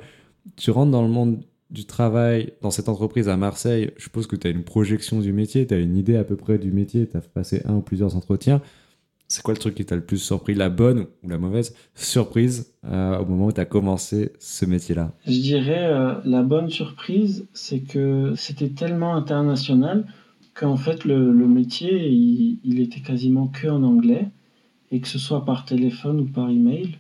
[0.55, 4.35] Tu rentres dans le monde du travail, dans cette entreprise à Marseille, je suppose que
[4.35, 7.07] tu as une projection du métier, tu as une idée à peu près du métier,
[7.07, 8.61] tu as passé un ou plusieurs entretiens.
[9.27, 12.73] C'est quoi le truc qui t'a le plus surpris, la bonne ou la mauvaise surprise
[12.85, 15.13] euh, au moment où tu as commencé ce métier-là?
[15.27, 20.07] Je dirais euh, la bonne surprise, c'est que c'était tellement international
[20.55, 24.29] qu'en fait le, métier, il, était quasiment que en anglais,
[24.91, 26.97] et que ce soit par téléphone ou par email.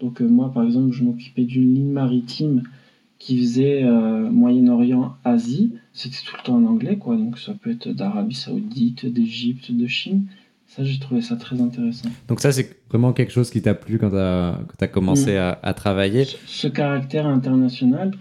[0.00, 2.62] Donc euh, moi, par exemple, je m'occupais d'une ligne maritime
[3.20, 5.74] qui faisait Moyen-Orient, Asie.
[5.92, 7.16] C'était tout le temps en anglais, quoi.
[7.16, 10.26] Donc ça peut être d'Arabie Saoudite, d'Égypte, de Chine.
[10.70, 12.08] Ça, j'ai trouvé ça très intéressant.
[12.28, 15.56] Donc ça, c'est vraiment quelque chose qui t'a plu quand tu as, commencé mm.
[15.62, 16.24] à, travailler?
[16.46, 18.12] Ce, caractère international,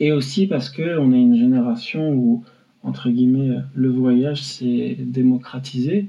[0.00, 2.44] et aussi parce qu'on est une génération où,
[2.82, 6.06] entre guillemets, le voyage s'est démocratisé.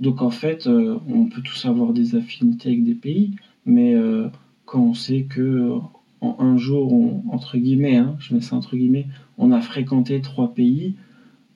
[0.00, 3.32] Donc en fait, euh, on peut tous avoir des affinités avec des pays,
[3.66, 4.28] mais euh,
[4.64, 5.78] quand on sait que
[6.22, 10.54] en un jour, entre guillemets, hein, je mets ça entre guillemets, on a fréquenté trois
[10.54, 10.94] pays,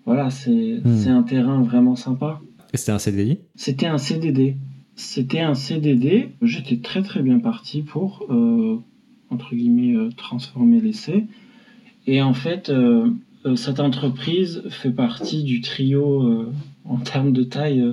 [0.07, 1.09] voilà, c'est mm.
[1.09, 2.41] un terrain vraiment sympa.
[2.73, 4.57] Et c'était un CDI C'était un CDD.
[4.95, 6.31] C'était un CDD.
[6.43, 8.79] J'étais très très bien parti pour, euh,
[9.31, 11.27] entre guillemets, euh, transformer l'essai.
[12.07, 13.11] Et en fait, euh,
[13.57, 16.49] cette entreprise fait partie du trio,
[16.85, 17.85] en termes de taille,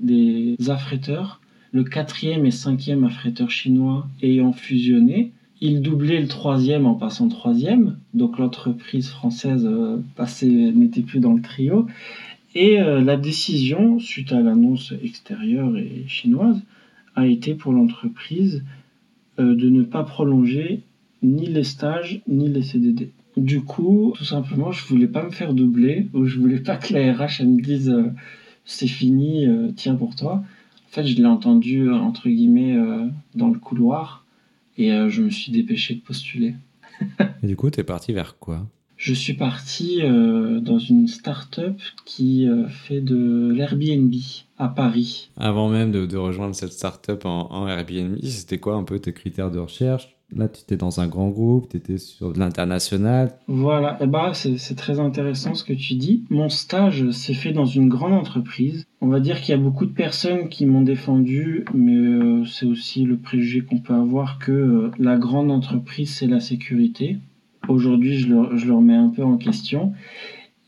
[0.00, 1.40] des affréteurs.
[1.72, 5.32] Le quatrième et cinquième affréteur chinois ayant fusionné,
[5.64, 7.96] il doublait le troisième en passant troisième.
[8.12, 9.66] Donc l'entreprise française
[10.42, 11.86] n'était plus dans le trio.
[12.54, 16.60] Et euh, la décision, suite à l'annonce extérieure et chinoise,
[17.16, 18.62] a été pour l'entreprise
[19.38, 20.82] euh, de ne pas prolonger
[21.22, 23.10] ni les stages ni les CDD.
[23.38, 26.92] Du coup, tout simplement, je voulais pas me faire doubler ou je voulais pas que
[26.92, 28.10] la RH me dise euh,
[28.66, 29.46] c'est fini,
[29.76, 30.34] tiens pour toi.
[30.36, 32.78] En fait, je l'ai entendu entre guillemets
[33.34, 34.23] dans le couloir
[34.76, 36.54] et je me suis dépêché de postuler.
[37.42, 38.66] et du coup, tu es parti vers quoi?
[38.96, 44.14] Je suis parti euh, dans une start-up qui euh, fait de l'Airbnb
[44.56, 45.30] à Paris.
[45.36, 49.50] Avant même de, rejoindre cette start-up en, en Airbnb, c'était quoi un peu tes critères
[49.50, 50.13] de recherche?
[50.34, 53.32] Là, tu étais dans un grand groupe, tu étais sur de l'international.
[53.46, 56.24] Voilà, et bah, c'est très intéressant ce que tu dis.
[56.30, 58.86] Mon stage s'est fait dans une grande entreprise.
[59.00, 62.66] On va dire qu'il y a beaucoup de personnes qui m'ont défendu, mais euh, c'est
[62.66, 67.18] aussi le préjugé qu'on peut avoir que la grande entreprise, c'est la sécurité.
[67.68, 69.92] Aujourd'hui, je le, remets un peu en question.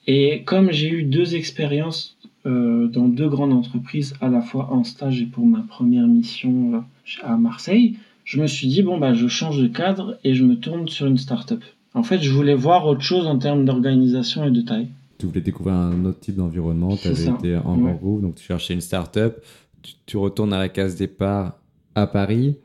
[0.06, 2.16] Et comme j'ai eu deux expériences
[2.46, 6.74] euh, dans deux grandes entreprises, à la fois en stage et pour ma première mission
[6.74, 6.80] euh,
[7.22, 10.56] à Marseille, je me suis dit, bon, bah, je change de cadre et je me
[10.56, 11.62] tourne sur une start-up.
[11.94, 14.88] En fait, je voulais voir autre chose en termes d'organisation et de taille.
[15.16, 18.44] Tu voulais découvrir un autre type d'environnement, tu avais été en grand groupe, donc tu
[18.44, 19.42] cherchais une start-up,
[19.80, 21.58] tu, tu, retournes à la case départ
[21.94, 22.56] à Paris.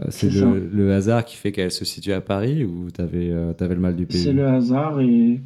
[0.00, 3.52] Euh, c'est le, hasard qui fait qu'elle se situe à Paris ou tu avais, euh,
[3.60, 4.18] le mal du pays?
[4.18, 5.40] C'est le hasard et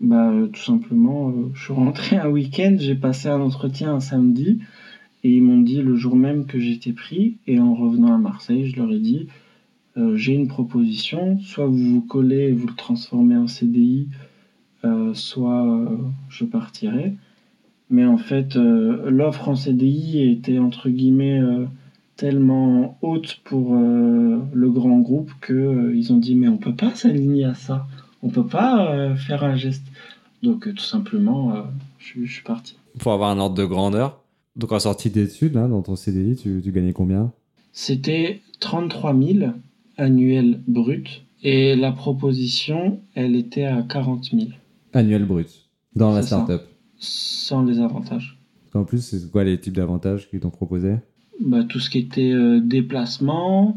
[0.00, 4.60] bah, tout simplement, euh, je suis rentré un week-end, j'ai passé un entretien un samedi
[5.24, 8.66] et ils m'ont dit le jour même que j'étais pris et en revenant à Marseille,
[8.66, 9.26] je leur ai dit
[10.14, 14.08] j'ai une proposition, soit vous vous collez et vous le transformez en CDI,
[15.14, 15.88] soit
[16.28, 17.14] je partirai.
[17.88, 21.40] Mais en fait, l'offre en CDI était entre guillemets
[22.16, 26.94] tellement haute pour euh, le grand groupe que ils ont dit mais on peut pas
[26.94, 27.86] s'aligner à ça,
[28.22, 29.86] on peut pas faire un geste.
[30.42, 31.54] Donc tout simplement,
[31.98, 32.76] je, je, suis parti.
[32.98, 34.20] Pour avoir un ordre de grandeur.
[34.56, 37.32] Donc en sortie d'études, là, dans ton CDI, tu, tu gagnais combien?
[37.72, 39.52] C'était 33 000
[39.98, 44.46] annuels bruts et la proposition, elle était à 40 000.
[44.94, 45.48] Annuel brut,
[45.94, 46.62] dans la startup
[46.98, 48.38] Sans les avantages.
[48.74, 50.96] En plus, c'est quoi les types d'avantages qu'ils t'ont proposé?
[51.40, 53.76] Bah, Tout ce qui était euh, déplacement,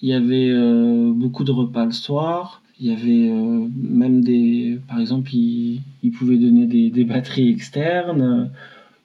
[0.00, 4.78] il y avait euh, beaucoup de repas le soir, il y avait euh, même des.
[4.88, 5.82] Par exemple, ils,
[6.16, 8.50] pouvaient donner des, des, batteries externes.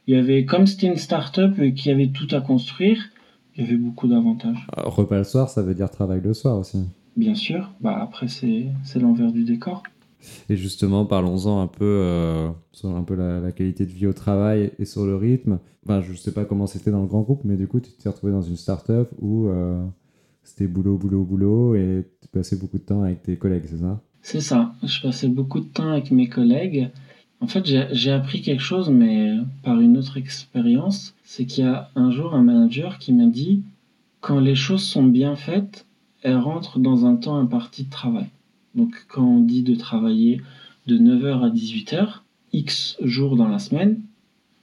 [0.07, 3.03] Il y avait, comme c'était une start-up qui avait tout à construire,
[3.55, 4.67] il y avait beaucoup d'avantages.
[4.75, 6.79] repas le soir, ça veut dire travail le soir aussi.
[7.15, 8.67] Bien sûr, bah après c'est
[8.99, 9.83] l'envers du décor.
[10.49, 14.71] Et justement, parlons-en un peu euh, sur un peu la, qualité de vie au travail
[14.79, 15.59] et sur le rythme.
[15.85, 18.09] Enfin, je sais pas comment c'était dans le grand groupe, mais du coup, tu t'es
[18.09, 19.83] retrouvé dans une start-up où euh,
[20.43, 24.01] c'était boulot, boulot, boulot et tu passais beaucoup de temps avec tes collègues, c'est ça?
[24.21, 24.73] C'est ça.
[24.83, 26.89] Je passais beaucoup de temps avec mes collègues.
[27.45, 31.13] En fait, j'ai appris quelque chose, mais par une autre expérience.
[31.23, 33.61] C'est qu'il y a un jour un manager qui m'a dit
[34.19, 35.85] quand les choses sont bien faites,
[36.23, 38.25] elles rentrent dans un temps imparti de travail.
[38.73, 40.41] Donc, quand on dit de travailler
[40.87, 44.01] de 9h à 18h, X jours dans la semaine,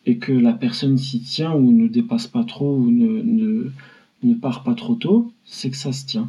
[0.04, 3.70] et que la personne s'y tient ou ne dépasse pas trop ou ne, ne,
[4.24, 6.28] ne part pas trop tôt, c'est que ça se tient.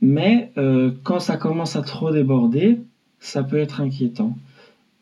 [0.00, 2.78] Mais euh, quand ça commence à trop déborder,
[3.18, 4.38] ça peut être inquiétant.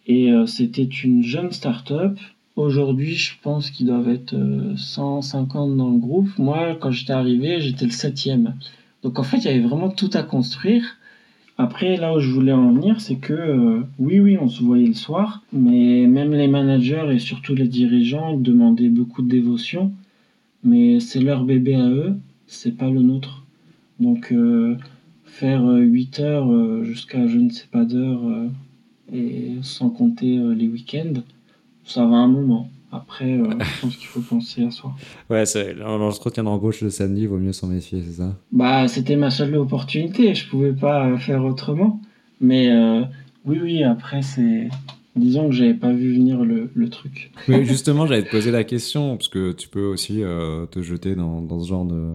[0.06, 2.18] Et euh, c'était une jeune start-up.
[2.54, 4.34] Aujourd'hui, je pense qu'ils doivent être
[4.76, 6.28] 150 euh, dans le groupe.
[6.38, 8.54] Moi, quand j'étais arrivé, j'étais le septième.
[9.02, 10.98] Donc en fait, il y avait vraiment tout à construire.
[11.58, 14.86] Après, là où je voulais en venir, c'est que euh, oui, oui, on se voyait
[14.86, 19.92] le soir, mais même les managers et surtout les dirigeants demandaient beaucoup de dévotion.
[20.62, 22.16] Mais c'est leur bébé à eux,
[22.46, 23.44] c'est pas le nôtre.
[24.00, 24.34] Donc
[25.24, 28.20] faire 8 heures jusqu'à je ne sais pas d'heure
[29.12, 31.20] et sans compter euh, les week-ends,
[31.84, 32.68] ça va un moment.
[32.92, 34.94] Après, euh, je pense qu'il faut penser à soi.
[35.30, 38.36] Ouais, l'entretien d'embauche le samedi, il vaut mieux s'en méfier, c'est ça?
[38.52, 42.00] Bah, c'était ma seule opportunité, je pouvais pas faire autrement.
[42.40, 43.02] Mais euh,
[43.44, 44.68] oui, oui, après, c'est.
[45.14, 47.30] Disons que j'avais pas vu venir le, le truc.
[47.48, 51.40] Mais justement, j'allais te poser la question, parce que tu peux aussi te jeter dans,
[51.40, 52.12] dans, ce genre de,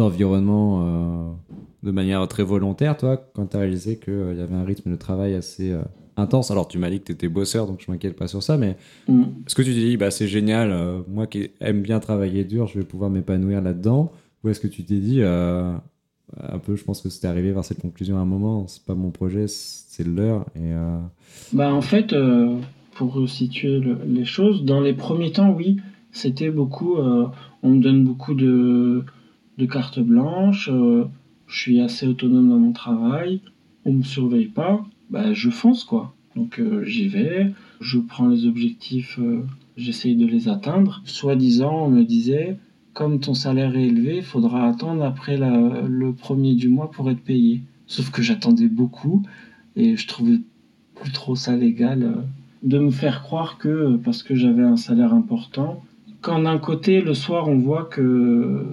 [0.00, 1.38] d'environnement
[1.82, 4.96] de manière très volontaire, toi, quand tu as réalisé qu'il y avait un rythme de
[4.96, 5.74] travail assez
[6.20, 6.50] intense.
[6.50, 8.76] Alors, tu m'as dit que tu étais bosseur, donc je m'inquiète pas sur ça, mais
[9.08, 9.22] mm.
[9.46, 12.66] est-ce que tu te dis, bah, c'est génial, euh, moi qui aime bien travailler dur,
[12.66, 14.12] je vais pouvoir m'épanouir là-dedans?
[14.44, 15.72] Ou est-ce que tu t'es dit, euh,
[16.40, 18.94] un peu, je pense que c'était arrivé vers cette conclusion à un moment, c'est pas
[18.94, 20.98] mon projet, c'est le leur et, euh,
[21.52, 22.14] bah, En fait,
[22.94, 25.78] pour situer les choses, dans les premiers temps, oui,
[26.12, 29.04] c'était beaucoup, on me donne beaucoup de,
[29.60, 33.40] de cartes blanches, je suis assez autonome dans mon travail,
[33.84, 36.14] on me surveille pas bah, je fonce quoi.
[36.36, 39.42] Donc euh, j'y vais, je prends les objectifs, euh,
[39.76, 41.02] j'essaye de les atteindre.
[41.04, 42.56] Soi-disant, on me disait,
[42.94, 47.20] comme ton salaire est élevé, il faudra attendre après le premier du mois pour être
[47.20, 47.62] payé.
[47.86, 49.22] Sauf que j'attendais beaucoup
[49.74, 50.38] et je trouvais
[50.94, 52.22] plus trop ça légal euh,
[52.62, 55.82] de me faire croire que parce que j'avais un salaire important,
[56.20, 58.64] quand d'un côté le soir on voit que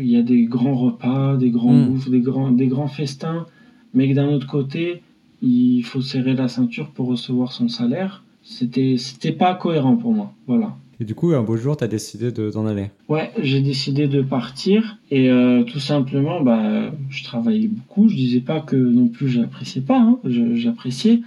[0.00, 1.86] il y a des grands repas, des grands mmh.
[1.86, 3.46] bouffes, des grands, des grands festins,
[3.94, 5.02] mais que d'un autre côté
[5.42, 8.22] il faut serrer la ceinture pour recevoir son salaire.
[8.42, 10.32] C'était, c'était pas cohérent pour moi.
[10.46, 10.76] Voilà.
[10.98, 14.22] Et du coup, un beau jour, tu as décidé d'en aller Ouais, j'ai décidé de
[14.22, 14.98] partir.
[15.10, 18.08] Et euh, tout simplement, bah, je travaillais beaucoup.
[18.08, 20.18] Je disais pas que non plus j'appréciais pas, hein.
[20.24, 21.20] j'appréciais.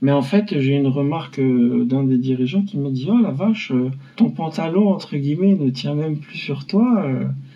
[0.00, 3.30] Mais en fait, j'ai une remarque euh, d'un des dirigeants qui m'a dit Oh la
[3.30, 7.06] vache, euh, ton pantalon, entre guillemets, ne tient même plus sur toi.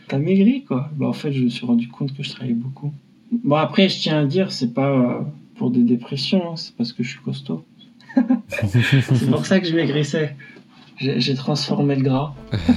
[0.08, 0.90] T'as maigri, quoi.
[0.96, 2.92] Bah, en fait, je me suis rendu compte que je travaillais beaucoup.
[3.32, 6.56] Bon, après, je tiens à dire, c'est pas pour des dépressions, hein.
[6.56, 7.64] c'est parce que je suis costaud.
[8.48, 10.36] c'est pour ça que je maigrissais.
[10.98, 12.34] J'ai transformé le gras.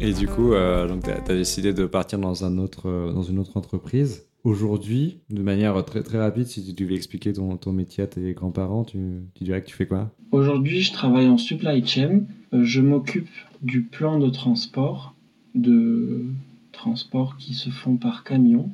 [0.00, 3.38] Et du coup, euh, tu as, décidé de partir dans, un autre, euh, dans une
[3.38, 4.26] autre entreprise.
[4.44, 8.84] Aujourd'hui, de manière très, très rapide, si tu devais expliquer ton, métier à tes grands-parents,
[8.84, 8.98] tu,
[9.34, 10.10] tu, dirais que tu fais quoi?
[10.32, 12.22] Aujourd'hui, je travaille en supply chain.
[12.52, 13.30] Euh, je m'occupe
[13.62, 15.14] du plan de transport,
[15.54, 16.24] de
[16.72, 18.70] transport qui se font par camion.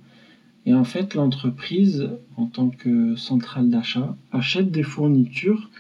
[0.65, 5.71] Et en fait, l'entreprise, en tant que centrale d'achat, achète des fournitures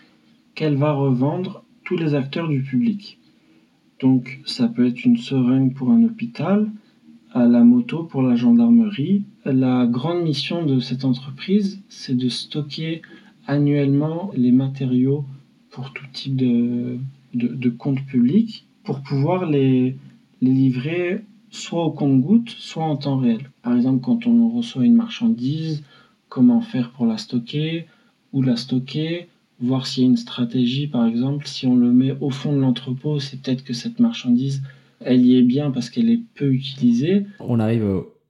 [0.55, 3.18] qu'elle va revendre tous les acteurs du public.
[4.01, 6.70] Donc ça peut être une seringue pour un hôpital,
[7.33, 9.24] à la moto pour la gendarmerie.
[9.45, 13.03] La grande mission de cette entreprise, c'est de stocker
[13.47, 15.24] annuellement les matériaux
[15.70, 16.99] pour tout type de,
[17.35, 19.97] de, de compte public pour pouvoir les,
[20.41, 23.51] les livrer soit au compte-goutte, soit en temps réel.
[23.62, 25.83] Par exemple, quand on reçoit une marchandise,
[26.29, 27.87] comment faire pour la stocker,
[28.33, 29.29] où la stocker,
[29.61, 32.61] voir s'il y a une stratégie, par exemple, si on le met au fond de
[32.61, 34.62] l'entrepôt, c'est peut-être que cette marchandise,
[35.01, 37.26] elle y est bien parce qu'elle est peu utilisée.
[37.40, 37.84] On arrive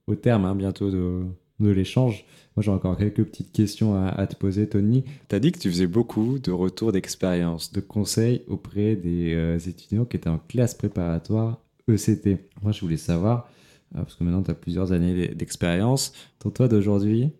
[0.06, 1.24] au, terme hein, bientôt de,
[1.60, 2.24] de l'échange.
[2.56, 5.04] Moi, j'ai encore quelques petites questions à, te poser, Tony.
[5.28, 9.58] Tu as dit que tu faisais beaucoup de retours d'expérience, de conseils auprès des euh,
[9.58, 12.38] étudiants qui étaient en classe préparatoire ECT.
[12.62, 13.48] Moi, je voulais savoir,
[13.94, 17.30] euh, parce que maintenant, tu as plusieurs années d'expérience, ton toi d'aujourd'hui,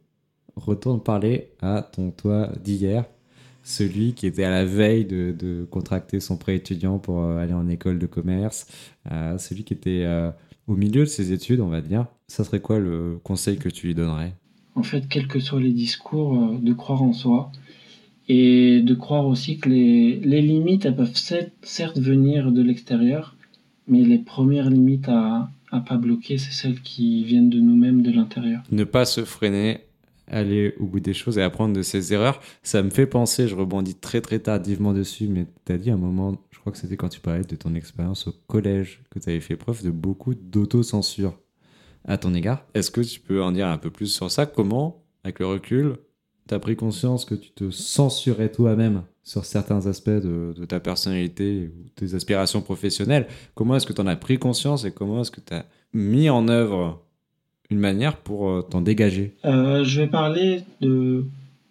[0.55, 3.05] retourne parler à ton toi d'hier,
[3.69, 7.69] celui qui était à la veille de, contracter son prêt étudiant pour euh, aller en
[7.69, 8.66] école de commerce,
[9.39, 10.05] celui qui était
[10.69, 12.07] au milieu de ses études, on va dire.
[12.29, 14.35] Ça serait quoi le conseil que tu lui donnerais?
[14.75, 17.51] En fait, quels que soient les discours, euh, de croire en soi
[18.29, 21.16] et de croire aussi que les, les limites, elles peuvent
[21.62, 23.35] certes venir de l'extérieur,
[23.89, 28.12] mais les premières limites à, à pas bloquer, c'est celles qui viennent de nous-mêmes, de
[28.12, 28.62] l'intérieur.
[28.71, 29.81] Ne pas se freiner,
[30.31, 32.41] aller au bout des choses et apprendre de ses erreurs.
[32.62, 35.95] Ça me fait penser, je rebondis très très tardivement dessus, mais tu as dit à
[35.95, 39.18] un moment, je crois que c'était quand tu parlais de ton expérience au collège, que
[39.18, 41.39] tu avais fait preuve de beaucoup d'autocensure
[42.05, 42.64] à ton égard?
[42.74, 44.47] Est-ce que tu peux en dire un peu plus sur ça?
[44.47, 45.97] Comment, avec le recul,
[46.49, 51.70] tu as pris conscience que tu te censurais toi-même sur certains aspects de, ta personnalité
[51.76, 53.29] ou tes aspirations professionnelles?
[53.55, 56.31] Comment est-ce que tu en as pris conscience et comment est-ce que tu as mis
[56.31, 57.05] en œuvre
[57.71, 61.27] une manière pour euh, t'en dégager euh, Je vais parler de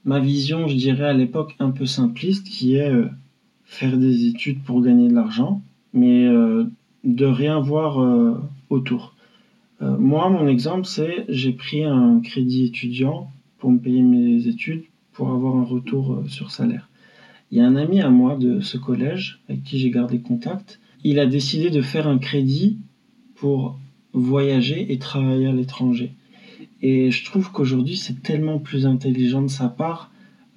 [0.06, 3.08] ma vision, je dirais à l'époque un peu simpliste, qui est euh,
[3.66, 5.62] faire des études pour gagner de l'argent,
[5.94, 6.30] mais
[7.04, 7.98] de rien voir
[8.70, 9.14] autour.
[9.82, 15.32] moi, mon exemple, c'est j'ai pris un crédit étudiant pour me payer mes études, pour
[15.32, 16.88] avoir un retour sur salaire.
[17.52, 20.80] Il y a un ami à moi de ce collège avec qui j'ai gardé contact.
[21.04, 22.78] Il a décidé de faire un crédit
[23.36, 23.78] pour
[24.14, 26.14] voyager et travailler à l'étranger.
[26.82, 30.12] Et je trouve qu'aujourd'hui, c'est tellement plus intelligent de sa part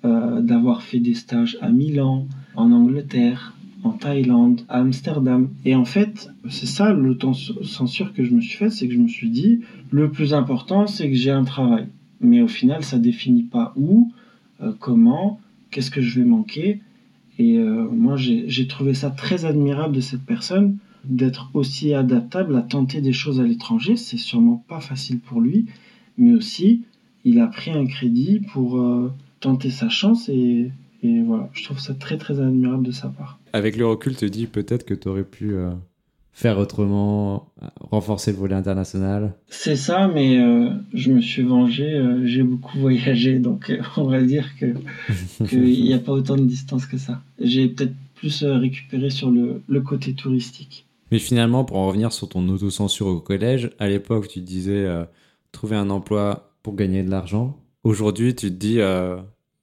[0.04, 2.26] euh, d'avoir fait des stages à Milan,
[2.56, 5.48] en Angleterre, en Thaïlande, à Amsterdam.
[5.64, 9.08] Et en fait, c'est ça l'autocensure que je me suis fait, c'est que je me
[9.08, 11.86] suis dit, le plus important, c'est que j'ai un travail.
[12.20, 14.12] Mais au final, ça définit pas où,
[14.62, 15.40] euh, comment,
[15.70, 16.80] qu'est-ce que je vais manquer.
[17.38, 22.62] Et euh, moi, j'ai trouvé ça très admirable de cette personne d'être aussi adaptable à
[22.62, 23.96] tenter des choses à l'étranger.
[23.96, 25.66] C'est sûrement pas facile pour lui,
[26.18, 26.82] mais aussi
[27.24, 30.70] il a pris un crédit pour euh, tenter sa chance et,
[31.02, 33.38] voilà, je trouve ça très très admirable de sa part.
[33.52, 35.70] Avec le recul, tu te dis peut-être que tu aurais pu euh,
[36.32, 37.48] faire autrement,
[37.80, 43.38] renforcer le volet international C'est ça, mais euh, je me suis vengé, j'ai beaucoup voyagé,
[43.38, 44.46] donc on va dire
[45.48, 47.22] qu'il n'y a pas autant de distance que ça.
[47.40, 50.84] J'ai peut-être plus récupéré sur le, le côté touristique.
[51.10, 55.04] Mais finalement, pour en revenir sur ton autocensure au collège, à l'époque, tu disais euh,
[55.52, 57.56] trouver un emploi pour gagner de l'argent.
[57.84, 59.16] Aujourd'hui, tu te dis, euh,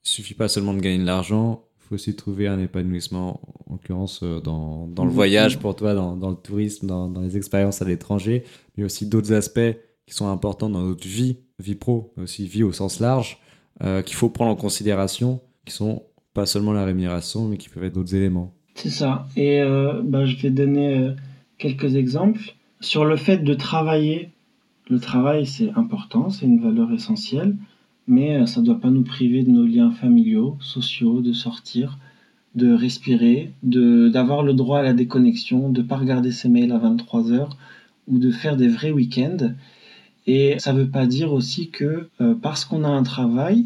[0.03, 4.21] suffit pas seulement de gagner de l'argent, il faut aussi trouver un épanouissement, en l'occurrence
[4.23, 7.81] euh, dans, dans, le voyage pour toi, dans, dans le tourisme, dans, dans, les expériences
[7.81, 8.43] à l'étranger,
[8.75, 12.63] mais aussi d'autres aspects qui sont importants dans notre vie, vie pro, mais aussi vie
[12.63, 13.39] au sens large,
[13.83, 17.83] euh, qu'il faut prendre en considération, qui sont pas seulement la rémunération, mais qui peuvent
[17.83, 18.53] être d'autres éléments.
[18.75, 19.27] C'est ça.
[19.35, 19.59] Et
[20.03, 21.15] bah, je vais donner
[21.57, 24.31] quelques exemples sur le fait de travailler.
[24.89, 27.55] Le travail, c'est important, c'est une valeur essentielle,
[28.07, 31.97] mais euh, ça ne doit pas nous priver de nos liens familiaux, sociaux, de sortir,
[32.55, 36.71] de respirer, de d'avoir le droit à la déconnexion, de ne pas regarder ses mails
[36.71, 37.57] à 23 heures
[38.07, 39.53] ou de faire des vrais week-ends.
[40.25, 43.65] Et ça ne veut pas dire aussi que euh, parce qu'on a un travail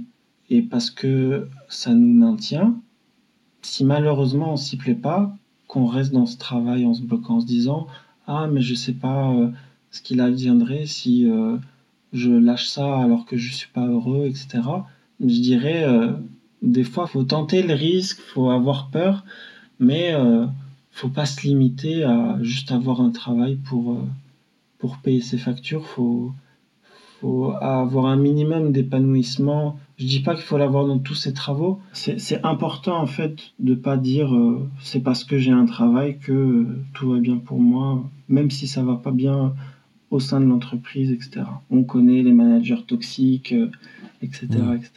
[0.50, 2.76] et parce que ça nous maintient,
[3.62, 5.36] si malheureusement on s'y plaît pas,
[5.72, 7.88] qu'on reste dans ce travail en se bloquant, en se disant
[8.28, 9.52] Ah, mais je sais pas euh,
[9.90, 11.56] ce qu'il adviendrait si euh,
[12.12, 14.60] je lâche ça alors que je suis pas heureux, etc.
[15.22, 16.12] Je dirais, euh,
[16.62, 19.24] des fois, faut tenter le risque, faut avoir peur,
[19.80, 20.14] mais
[20.92, 23.98] faut pas se limiter à juste avoir un travail pour,
[24.78, 25.88] pour payer ses factures.
[25.88, 26.34] Faut,
[27.22, 29.80] faut avoir un minimum d'épanouissement.
[30.02, 31.80] Je dis pas qu'il faut l'avoir dans tous ses travaux.
[31.94, 36.32] C'est important en fait de pas dire euh, c'est parce que j'ai un travail que
[36.32, 39.54] euh, tout va bien pour moi, même si ça va pas bien
[40.10, 41.44] au sein de l'entreprise, etc.
[41.70, 43.54] On connaît les managers toxiques,
[44.24, 44.92] etc., euh, etc.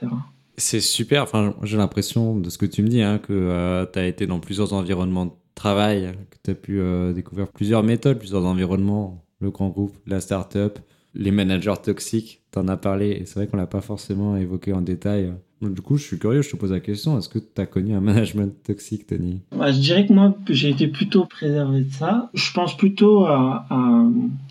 [0.57, 1.25] C'est super.
[1.25, 4.41] Enfin, j'ai l'impression de ce que tu me dis hein, que tu as été dans
[4.41, 6.81] plusieurs environnements de travail, que tu as pu
[7.15, 10.79] découvrir plusieurs méthodes, plusieurs environnements, le grand groupe, la start-up
[11.15, 14.81] les managers toxiques, t'en as parlé, et c'est vrai qu'on l'a pas forcément évoqué en
[14.81, 15.33] détail.
[15.63, 17.95] du coup, je suis curieux, je te pose la question, est-ce que tu as connu
[17.95, 19.41] un management toxique, Tony?
[19.57, 22.31] Bah, Je dirais que moi, j'ai été plutôt préservé de ça.
[22.35, 23.67] Je pense plutôt à,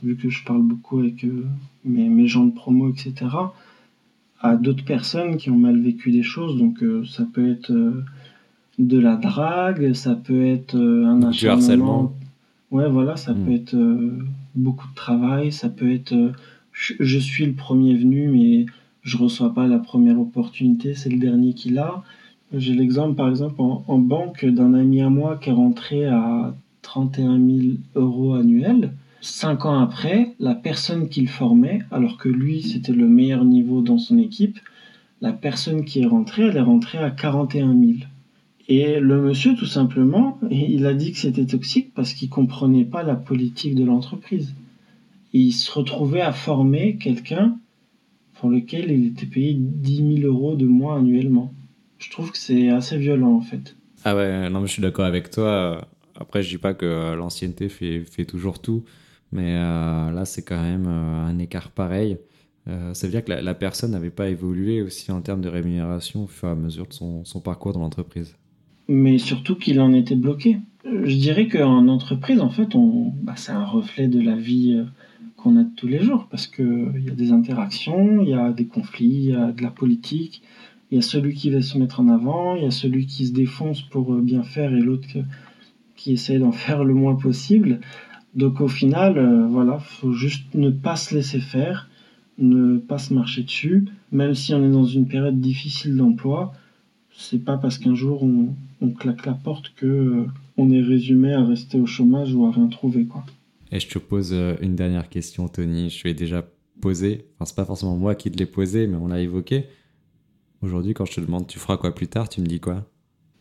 [0.03, 1.45] vu que je parle beaucoup avec euh,
[1.85, 3.13] mes, mes, gens de promo, etc.,
[4.41, 6.57] à d'autres personnes qui ont mal vécu des choses.
[6.57, 8.03] Donc, euh, ça peut être euh,
[8.79, 11.61] de la drague, ça peut être un acharnement.
[11.61, 12.13] harcèlement.
[12.71, 13.45] Ouais, voilà, ça hmm.
[13.45, 13.75] peut être
[14.55, 16.15] beaucoup de travail, ça peut être
[16.73, 18.65] je, suis le premier venu, mais
[19.03, 22.03] je reçois pas la première opportunité, c'est le dernier qui l'a.
[22.51, 27.39] J'ai l'exemple, par exemple, en, banque d'un ami à moi qui est rentré à 31
[27.39, 27.59] 000
[27.95, 28.93] euros annuels.
[29.21, 33.97] Cinq ans après, la personne qu'il formait, alors que lui, c'était le meilleur niveau dans
[33.97, 34.59] son équipe,
[35.21, 37.93] la personne qui est rentrée, elle est rentrée à 41 000.
[38.67, 43.03] Et le monsieur, tout simplement, il a dit que c'était toxique parce qu'il comprenait pas
[43.03, 44.53] la politique de l'entreprise
[45.33, 47.57] il se retrouvait à former quelqu'un
[48.35, 51.53] pour lequel il était payé 10 000 euros de moins annuellement.
[51.97, 53.75] Je trouve que c'est assez violent en fait.
[54.03, 55.87] Ah ouais, non, mais je suis d'accord avec toi.
[56.15, 58.83] Après, je dis pas que l'ancienneté fait, fait toujours tout,
[59.31, 62.17] mais euh, là, c'est quand même euh, un écart pareil.
[62.67, 66.23] Euh, ça veut dire que la, personne n'avait pas évolué aussi en termes de rémunération
[66.23, 68.35] au fur et à mesure de son, son parcours dans l'entreprise.
[68.87, 70.59] Mais surtout qu'il en était bloqué.
[70.85, 74.83] Je dirais qu'en entreprise, en fait, on, bah, c'est un reflet de la vie
[75.43, 78.65] qu'on a tous les jours, parce qu'il y a des interactions, il y a des
[78.65, 80.41] conflits, il y a de la politique,
[80.89, 83.25] il y a celui qui va se mettre en avant, il y a celui qui
[83.27, 85.07] se défonce pour euh, bien faire et l'autre
[85.95, 87.81] qui essaie d'en faire le moins possible.
[88.35, 91.89] Donc au final, euh, voilà, faut juste ne pas se laisser faire,
[92.37, 96.53] ne pas se marcher dessus, même si on est dans une période difficile d'emploi.
[97.15, 98.55] C'est pas parce qu'un jour on,
[98.91, 100.25] claque la porte que euh,
[100.57, 103.25] on est résumé à rester au chômage ou à rien trouver quoi.
[103.73, 105.89] Et je te pose euh, une dernière question, Tony.
[105.89, 106.47] Je l'ai déjà
[106.79, 107.25] posée.
[107.33, 109.65] Enfin, c'est pas forcément moi qui te l'ai posée, mais on l'a évoqué.
[110.61, 112.87] Aujourd'hui, quand je te demande tu feras quoi plus tard, tu me dis quoi?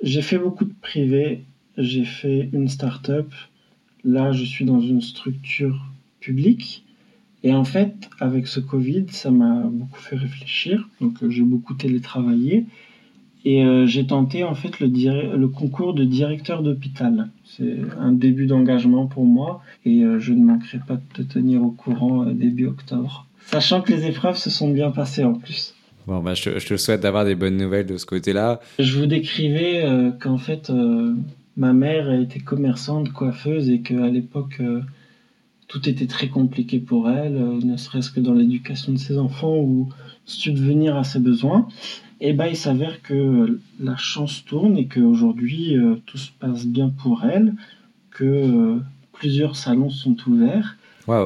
[0.03, 1.45] J'ai fait beaucoup de privé.
[1.77, 3.31] J'ai fait une start-up.
[4.05, 5.85] Là, je suis dans une structure
[6.19, 6.87] publique.
[7.43, 10.89] Et en fait, avec ce Covid, ça m'a beaucoup fait réfléchir.
[11.03, 12.65] Donc, euh, j'ai beaucoup télétravaillé.
[13.45, 14.87] Et euh, j'ai tenté en fait le,
[15.37, 17.29] le concours de directeur d'hôpital.
[17.45, 21.63] C'est un début d'engagement pour moi et euh, je ne manquerai pas de te tenir
[21.63, 23.27] au courant euh, début octobre.
[23.47, 25.75] Sachant que les épreuves se sont bien passées en plus.
[26.07, 28.61] Bon, bah, je, je te souhaite d'avoir des bonnes nouvelles de ce côté-là.
[28.79, 29.85] Je vous décrivais
[30.21, 30.73] qu'en fait,
[31.57, 34.61] ma mère était commerçante, coiffeuse et qu'à l'époque,
[35.69, 39.91] tout était très compliqué pour elle, ne serait-ce que dans l'éducation de ses enfants ou
[40.25, 41.69] subvenir à ses besoins
[42.25, 46.67] et eh ben, il s'avère que la chance tourne et qu'aujourd'hui euh, tout se passe
[46.67, 47.55] bien pour elle,
[48.13, 48.79] que euh,
[49.13, 50.77] plusieurs salons sont ouverts.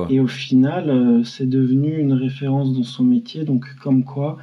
[0.08, 3.44] Et au final, euh, c'est devenu une référence dans son métier.
[3.44, 4.38] Donc, comme quoi,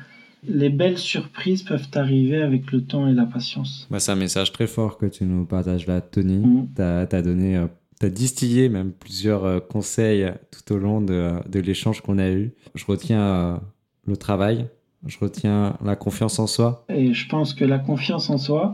[0.47, 3.87] les belles surprises peuvent arriver avec le temps et la patience.
[3.89, 6.37] Bah, c'est un message très fort que tu nous partages là, Tony.
[6.37, 6.67] Mm.
[6.75, 7.65] Tu as, donné.
[7.99, 12.51] as distillé même plusieurs conseils tout au long de, de l'échange qu'on a eu.
[12.75, 13.59] Je retiens
[14.05, 14.67] le travail,
[15.05, 16.85] je retiens la confiance en soi.
[16.89, 18.73] Et je pense que la confiance en soi,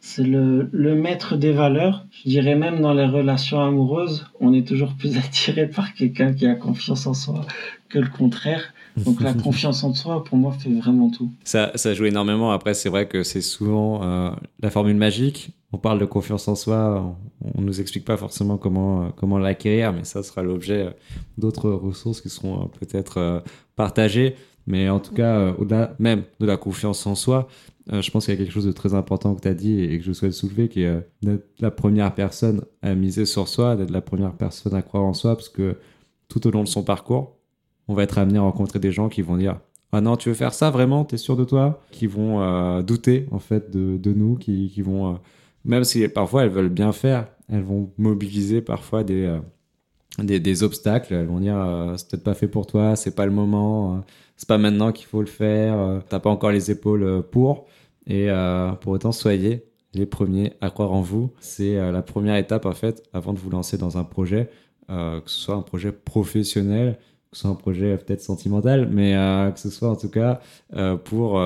[0.00, 2.06] c'est le, le, maître des valeurs.
[2.24, 6.46] Je dirais même dans les relations amoureuses, on est toujours plus attiré par quelqu'un qui
[6.46, 7.44] a confiance en soi
[7.88, 8.72] que le contraire.
[8.96, 11.30] Donc la confiance en soi, pour moi, fait vraiment tout.
[11.44, 12.50] Ça, ça joue énormément.
[12.50, 15.50] Après, c'est vrai que c'est souvent euh, la formule magique.
[15.72, 19.38] On parle de confiance en soi, on, ne nous explique pas forcément comment, euh, comment
[19.38, 20.90] l'acquérir, mais ça sera l'objet euh,
[21.36, 23.42] d'autres ressources qui seront peut-être
[23.74, 24.36] partagées.
[24.66, 27.48] Mais en tout cas, euh, au-delà même de la confiance en soi,
[27.92, 29.80] euh, je pense qu'il y a quelque chose de très important que tu as dit
[29.80, 33.46] et que je souhaite soulever, qui est euh, d'être la première personne à miser sur
[33.46, 35.76] soi, d'être la première personne à croire en soi, parce que
[36.28, 37.36] tout au long de son parcours,
[37.86, 39.60] on va être amené à rencontrer des gens qui vont dire
[39.92, 41.04] ah non, tu veux faire ça vraiment?
[41.04, 45.18] T'es sûr de toi Qui vont douter en fait de, nous, qui vont,
[45.64, 49.38] même si parfois elles veulent bien faire, elles vont mobiliser parfois des,
[50.24, 51.14] des, des, obstacles.
[51.14, 51.56] Elles vont dire
[51.96, 54.02] c'est peut-être pas fait pour toi, c'est pas le moment
[54.36, 57.66] c'est pas maintenant qu'il faut le faire, euh, t'as pas encore les épaules euh, pour.
[58.06, 59.64] Et euh, pour autant, soyez
[59.94, 61.32] les premiers à croire en vous.
[61.40, 64.50] C'est la première étape en fait avant de vous lancer dans un projet,
[64.88, 66.98] que ce soit un projet professionnel,
[67.30, 69.12] que ce soit un projet peut-être sentimental, mais
[69.54, 70.40] que ce soit en tout cas
[71.04, 71.42] pour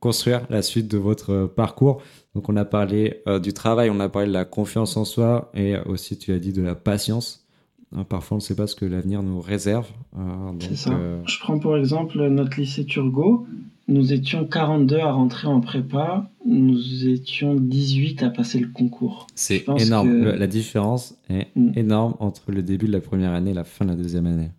[0.00, 2.02] construire la suite de votre parcours.
[2.34, 5.78] Donc on a parlé du travail, on a parlé de la confiance en soi et
[5.78, 7.45] aussi tu as dit de la patience.
[7.94, 9.88] Hein, parfois, on ne sait pas ce que l'avenir nous réserve.
[10.18, 10.90] Euh, c'est ça.
[10.90, 13.46] Euh, Je prends pour exemple notre lycée Turgot.
[13.88, 19.28] Nous étions 42 à rentrer en prépa, nous étions 18 à passer le concours.
[19.36, 20.24] C'est énorme.
[20.24, 21.72] la différence est mm.
[21.76, 24.50] énorme entre le début de la première année et la fin de la deuxième année.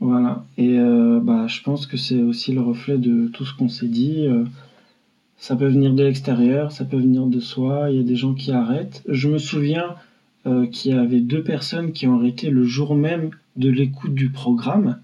[0.00, 0.44] Voilà.
[0.58, 3.88] Et euh, bah, je pense que c'est aussi le reflet de tout ce qu'on s'est
[3.88, 4.26] dit.
[4.26, 4.44] Euh,
[5.38, 7.90] ça peut venir de l'extérieur, ça peut venir de soi.
[7.90, 9.02] Il y a des gens qui arrêtent.
[9.08, 9.94] Je me souviens
[10.46, 14.30] euh, qu'il y avait deux personnes qui ont arrêté le jour même de l'écoute du
[14.30, 14.98] programme.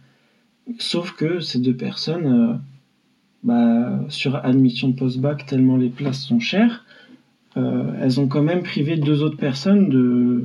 [0.79, 2.61] Sauf que ces deux personnes,
[3.43, 6.85] bah, sur admission post-bac, tellement les places sont chères,
[7.57, 9.91] elles ont quand même privé deux autres personnes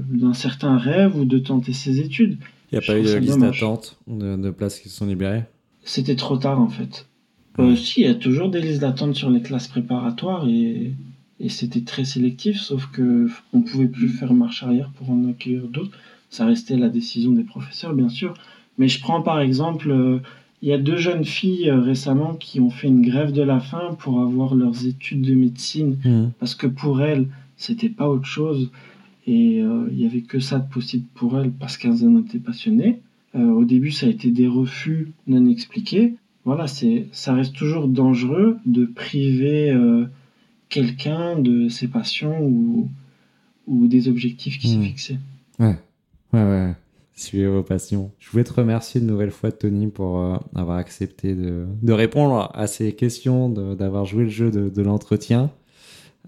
[0.09, 2.37] d'un certain rêve ou de tenter ses études.
[2.71, 5.43] Il n'y a pas eu de liste d'attente de, places qui se sont libérées?
[5.83, 7.07] C'était trop tard en fait.
[7.57, 10.93] Euh, si, il y a toujours des listes d'attente sur les classes préparatoires et,
[11.39, 15.67] et c'était très sélectif, sauf que on pouvait plus faire marche arrière pour en accueillir
[15.67, 15.97] d'autres.
[16.29, 18.33] Ça restait la décision des professeurs, bien sûr.
[18.77, 20.19] Mais je prends par exemple, euh,
[20.61, 23.59] il y a deux jeunes filles euh, récemment qui ont fait une grève de la
[23.59, 26.31] faim pour avoir leurs études de médecine, mmh.
[26.39, 28.69] parce que pour elles, c'était pas autre chose.
[29.25, 32.39] Et euh, il n'y avait que ça de possible pour elle parce qu'elles en étaient
[32.39, 33.01] passionnées.
[33.35, 36.15] Au début, ça a été des refus non expliqués.
[36.45, 39.71] Voilà, c'est, ça reste toujours dangereux de priver
[40.69, 42.89] quelqu'un de ses passions ou,
[43.67, 44.83] ou des objectifs qui s'est hmm.
[44.83, 45.17] fixés.
[45.59, 45.77] Ouais,
[46.33, 46.73] ouais, ouais.
[47.15, 48.11] Suivez vos passions.
[48.19, 52.65] Je voulais te remercier une nouvelle fois, Tony, pour avoir accepté de, de, répondre à
[52.65, 55.51] ces questions, d'avoir joué le jeu de, de l'entretien.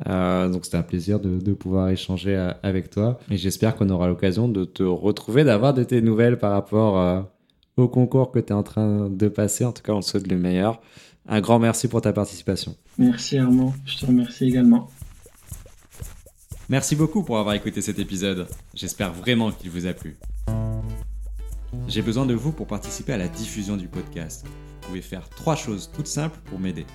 [0.07, 3.19] Euh, donc c'était un plaisir de, pouvoir échanger euh, avec toi.
[3.29, 7.21] Et j'espère qu'on aura l'occasion de te retrouver, d'avoir de tes nouvelles par rapport euh,
[7.77, 9.65] au concours que tu es en train de passer.
[9.65, 10.81] En tout cas, on te souhaite le meilleur.
[11.27, 12.75] Un grand merci pour ta participation.
[12.97, 14.89] Merci Armand, je te remercie également.
[16.69, 18.47] Merci beaucoup pour avoir écouté cet épisode.
[18.73, 20.17] J'espère vraiment qu'il vous a plu.
[21.87, 24.45] J'ai besoin de vous pour participer à la diffusion du podcast.
[24.45, 26.85] Vous pouvez faire trois choses toutes simples pour m'aider.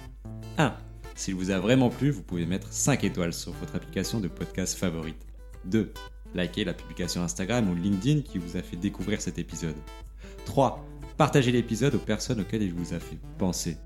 [0.59, 0.75] 1
[1.17, 4.79] s'il vous a vraiment plu, vous pouvez mettre 5 étoiles sur votre application de podcast
[4.79, 5.27] favorite.
[5.65, 5.93] 2.
[6.35, 9.77] Likez la publication Instagram ou LinkedIn qui vous a fait découvrir cet épisode.
[10.45, 10.85] 3.
[11.17, 13.79] Partagez l'épisode aux personnes auxquelles il vous a fait penser.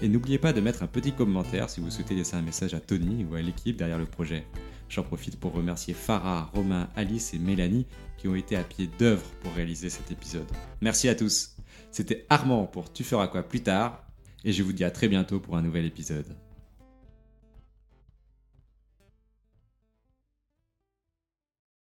[0.00, 2.80] Et n'oubliez pas de mettre un petit commentaire si vous souhaitez laisser un message à
[2.80, 4.46] Tony ou à l'équipe derrière le projet.
[4.88, 7.86] J'en profite pour remercier Farah, Romain, Alice et Mélanie
[8.16, 10.46] qui ont été à pied d'œuvre pour réaliser cet épisode.
[10.80, 11.56] Merci à tous.
[11.90, 14.04] C'était Armand pour Tu feras quoi plus tard
[14.44, 16.36] et je vous dis à très bientôt pour un nouvel épisode.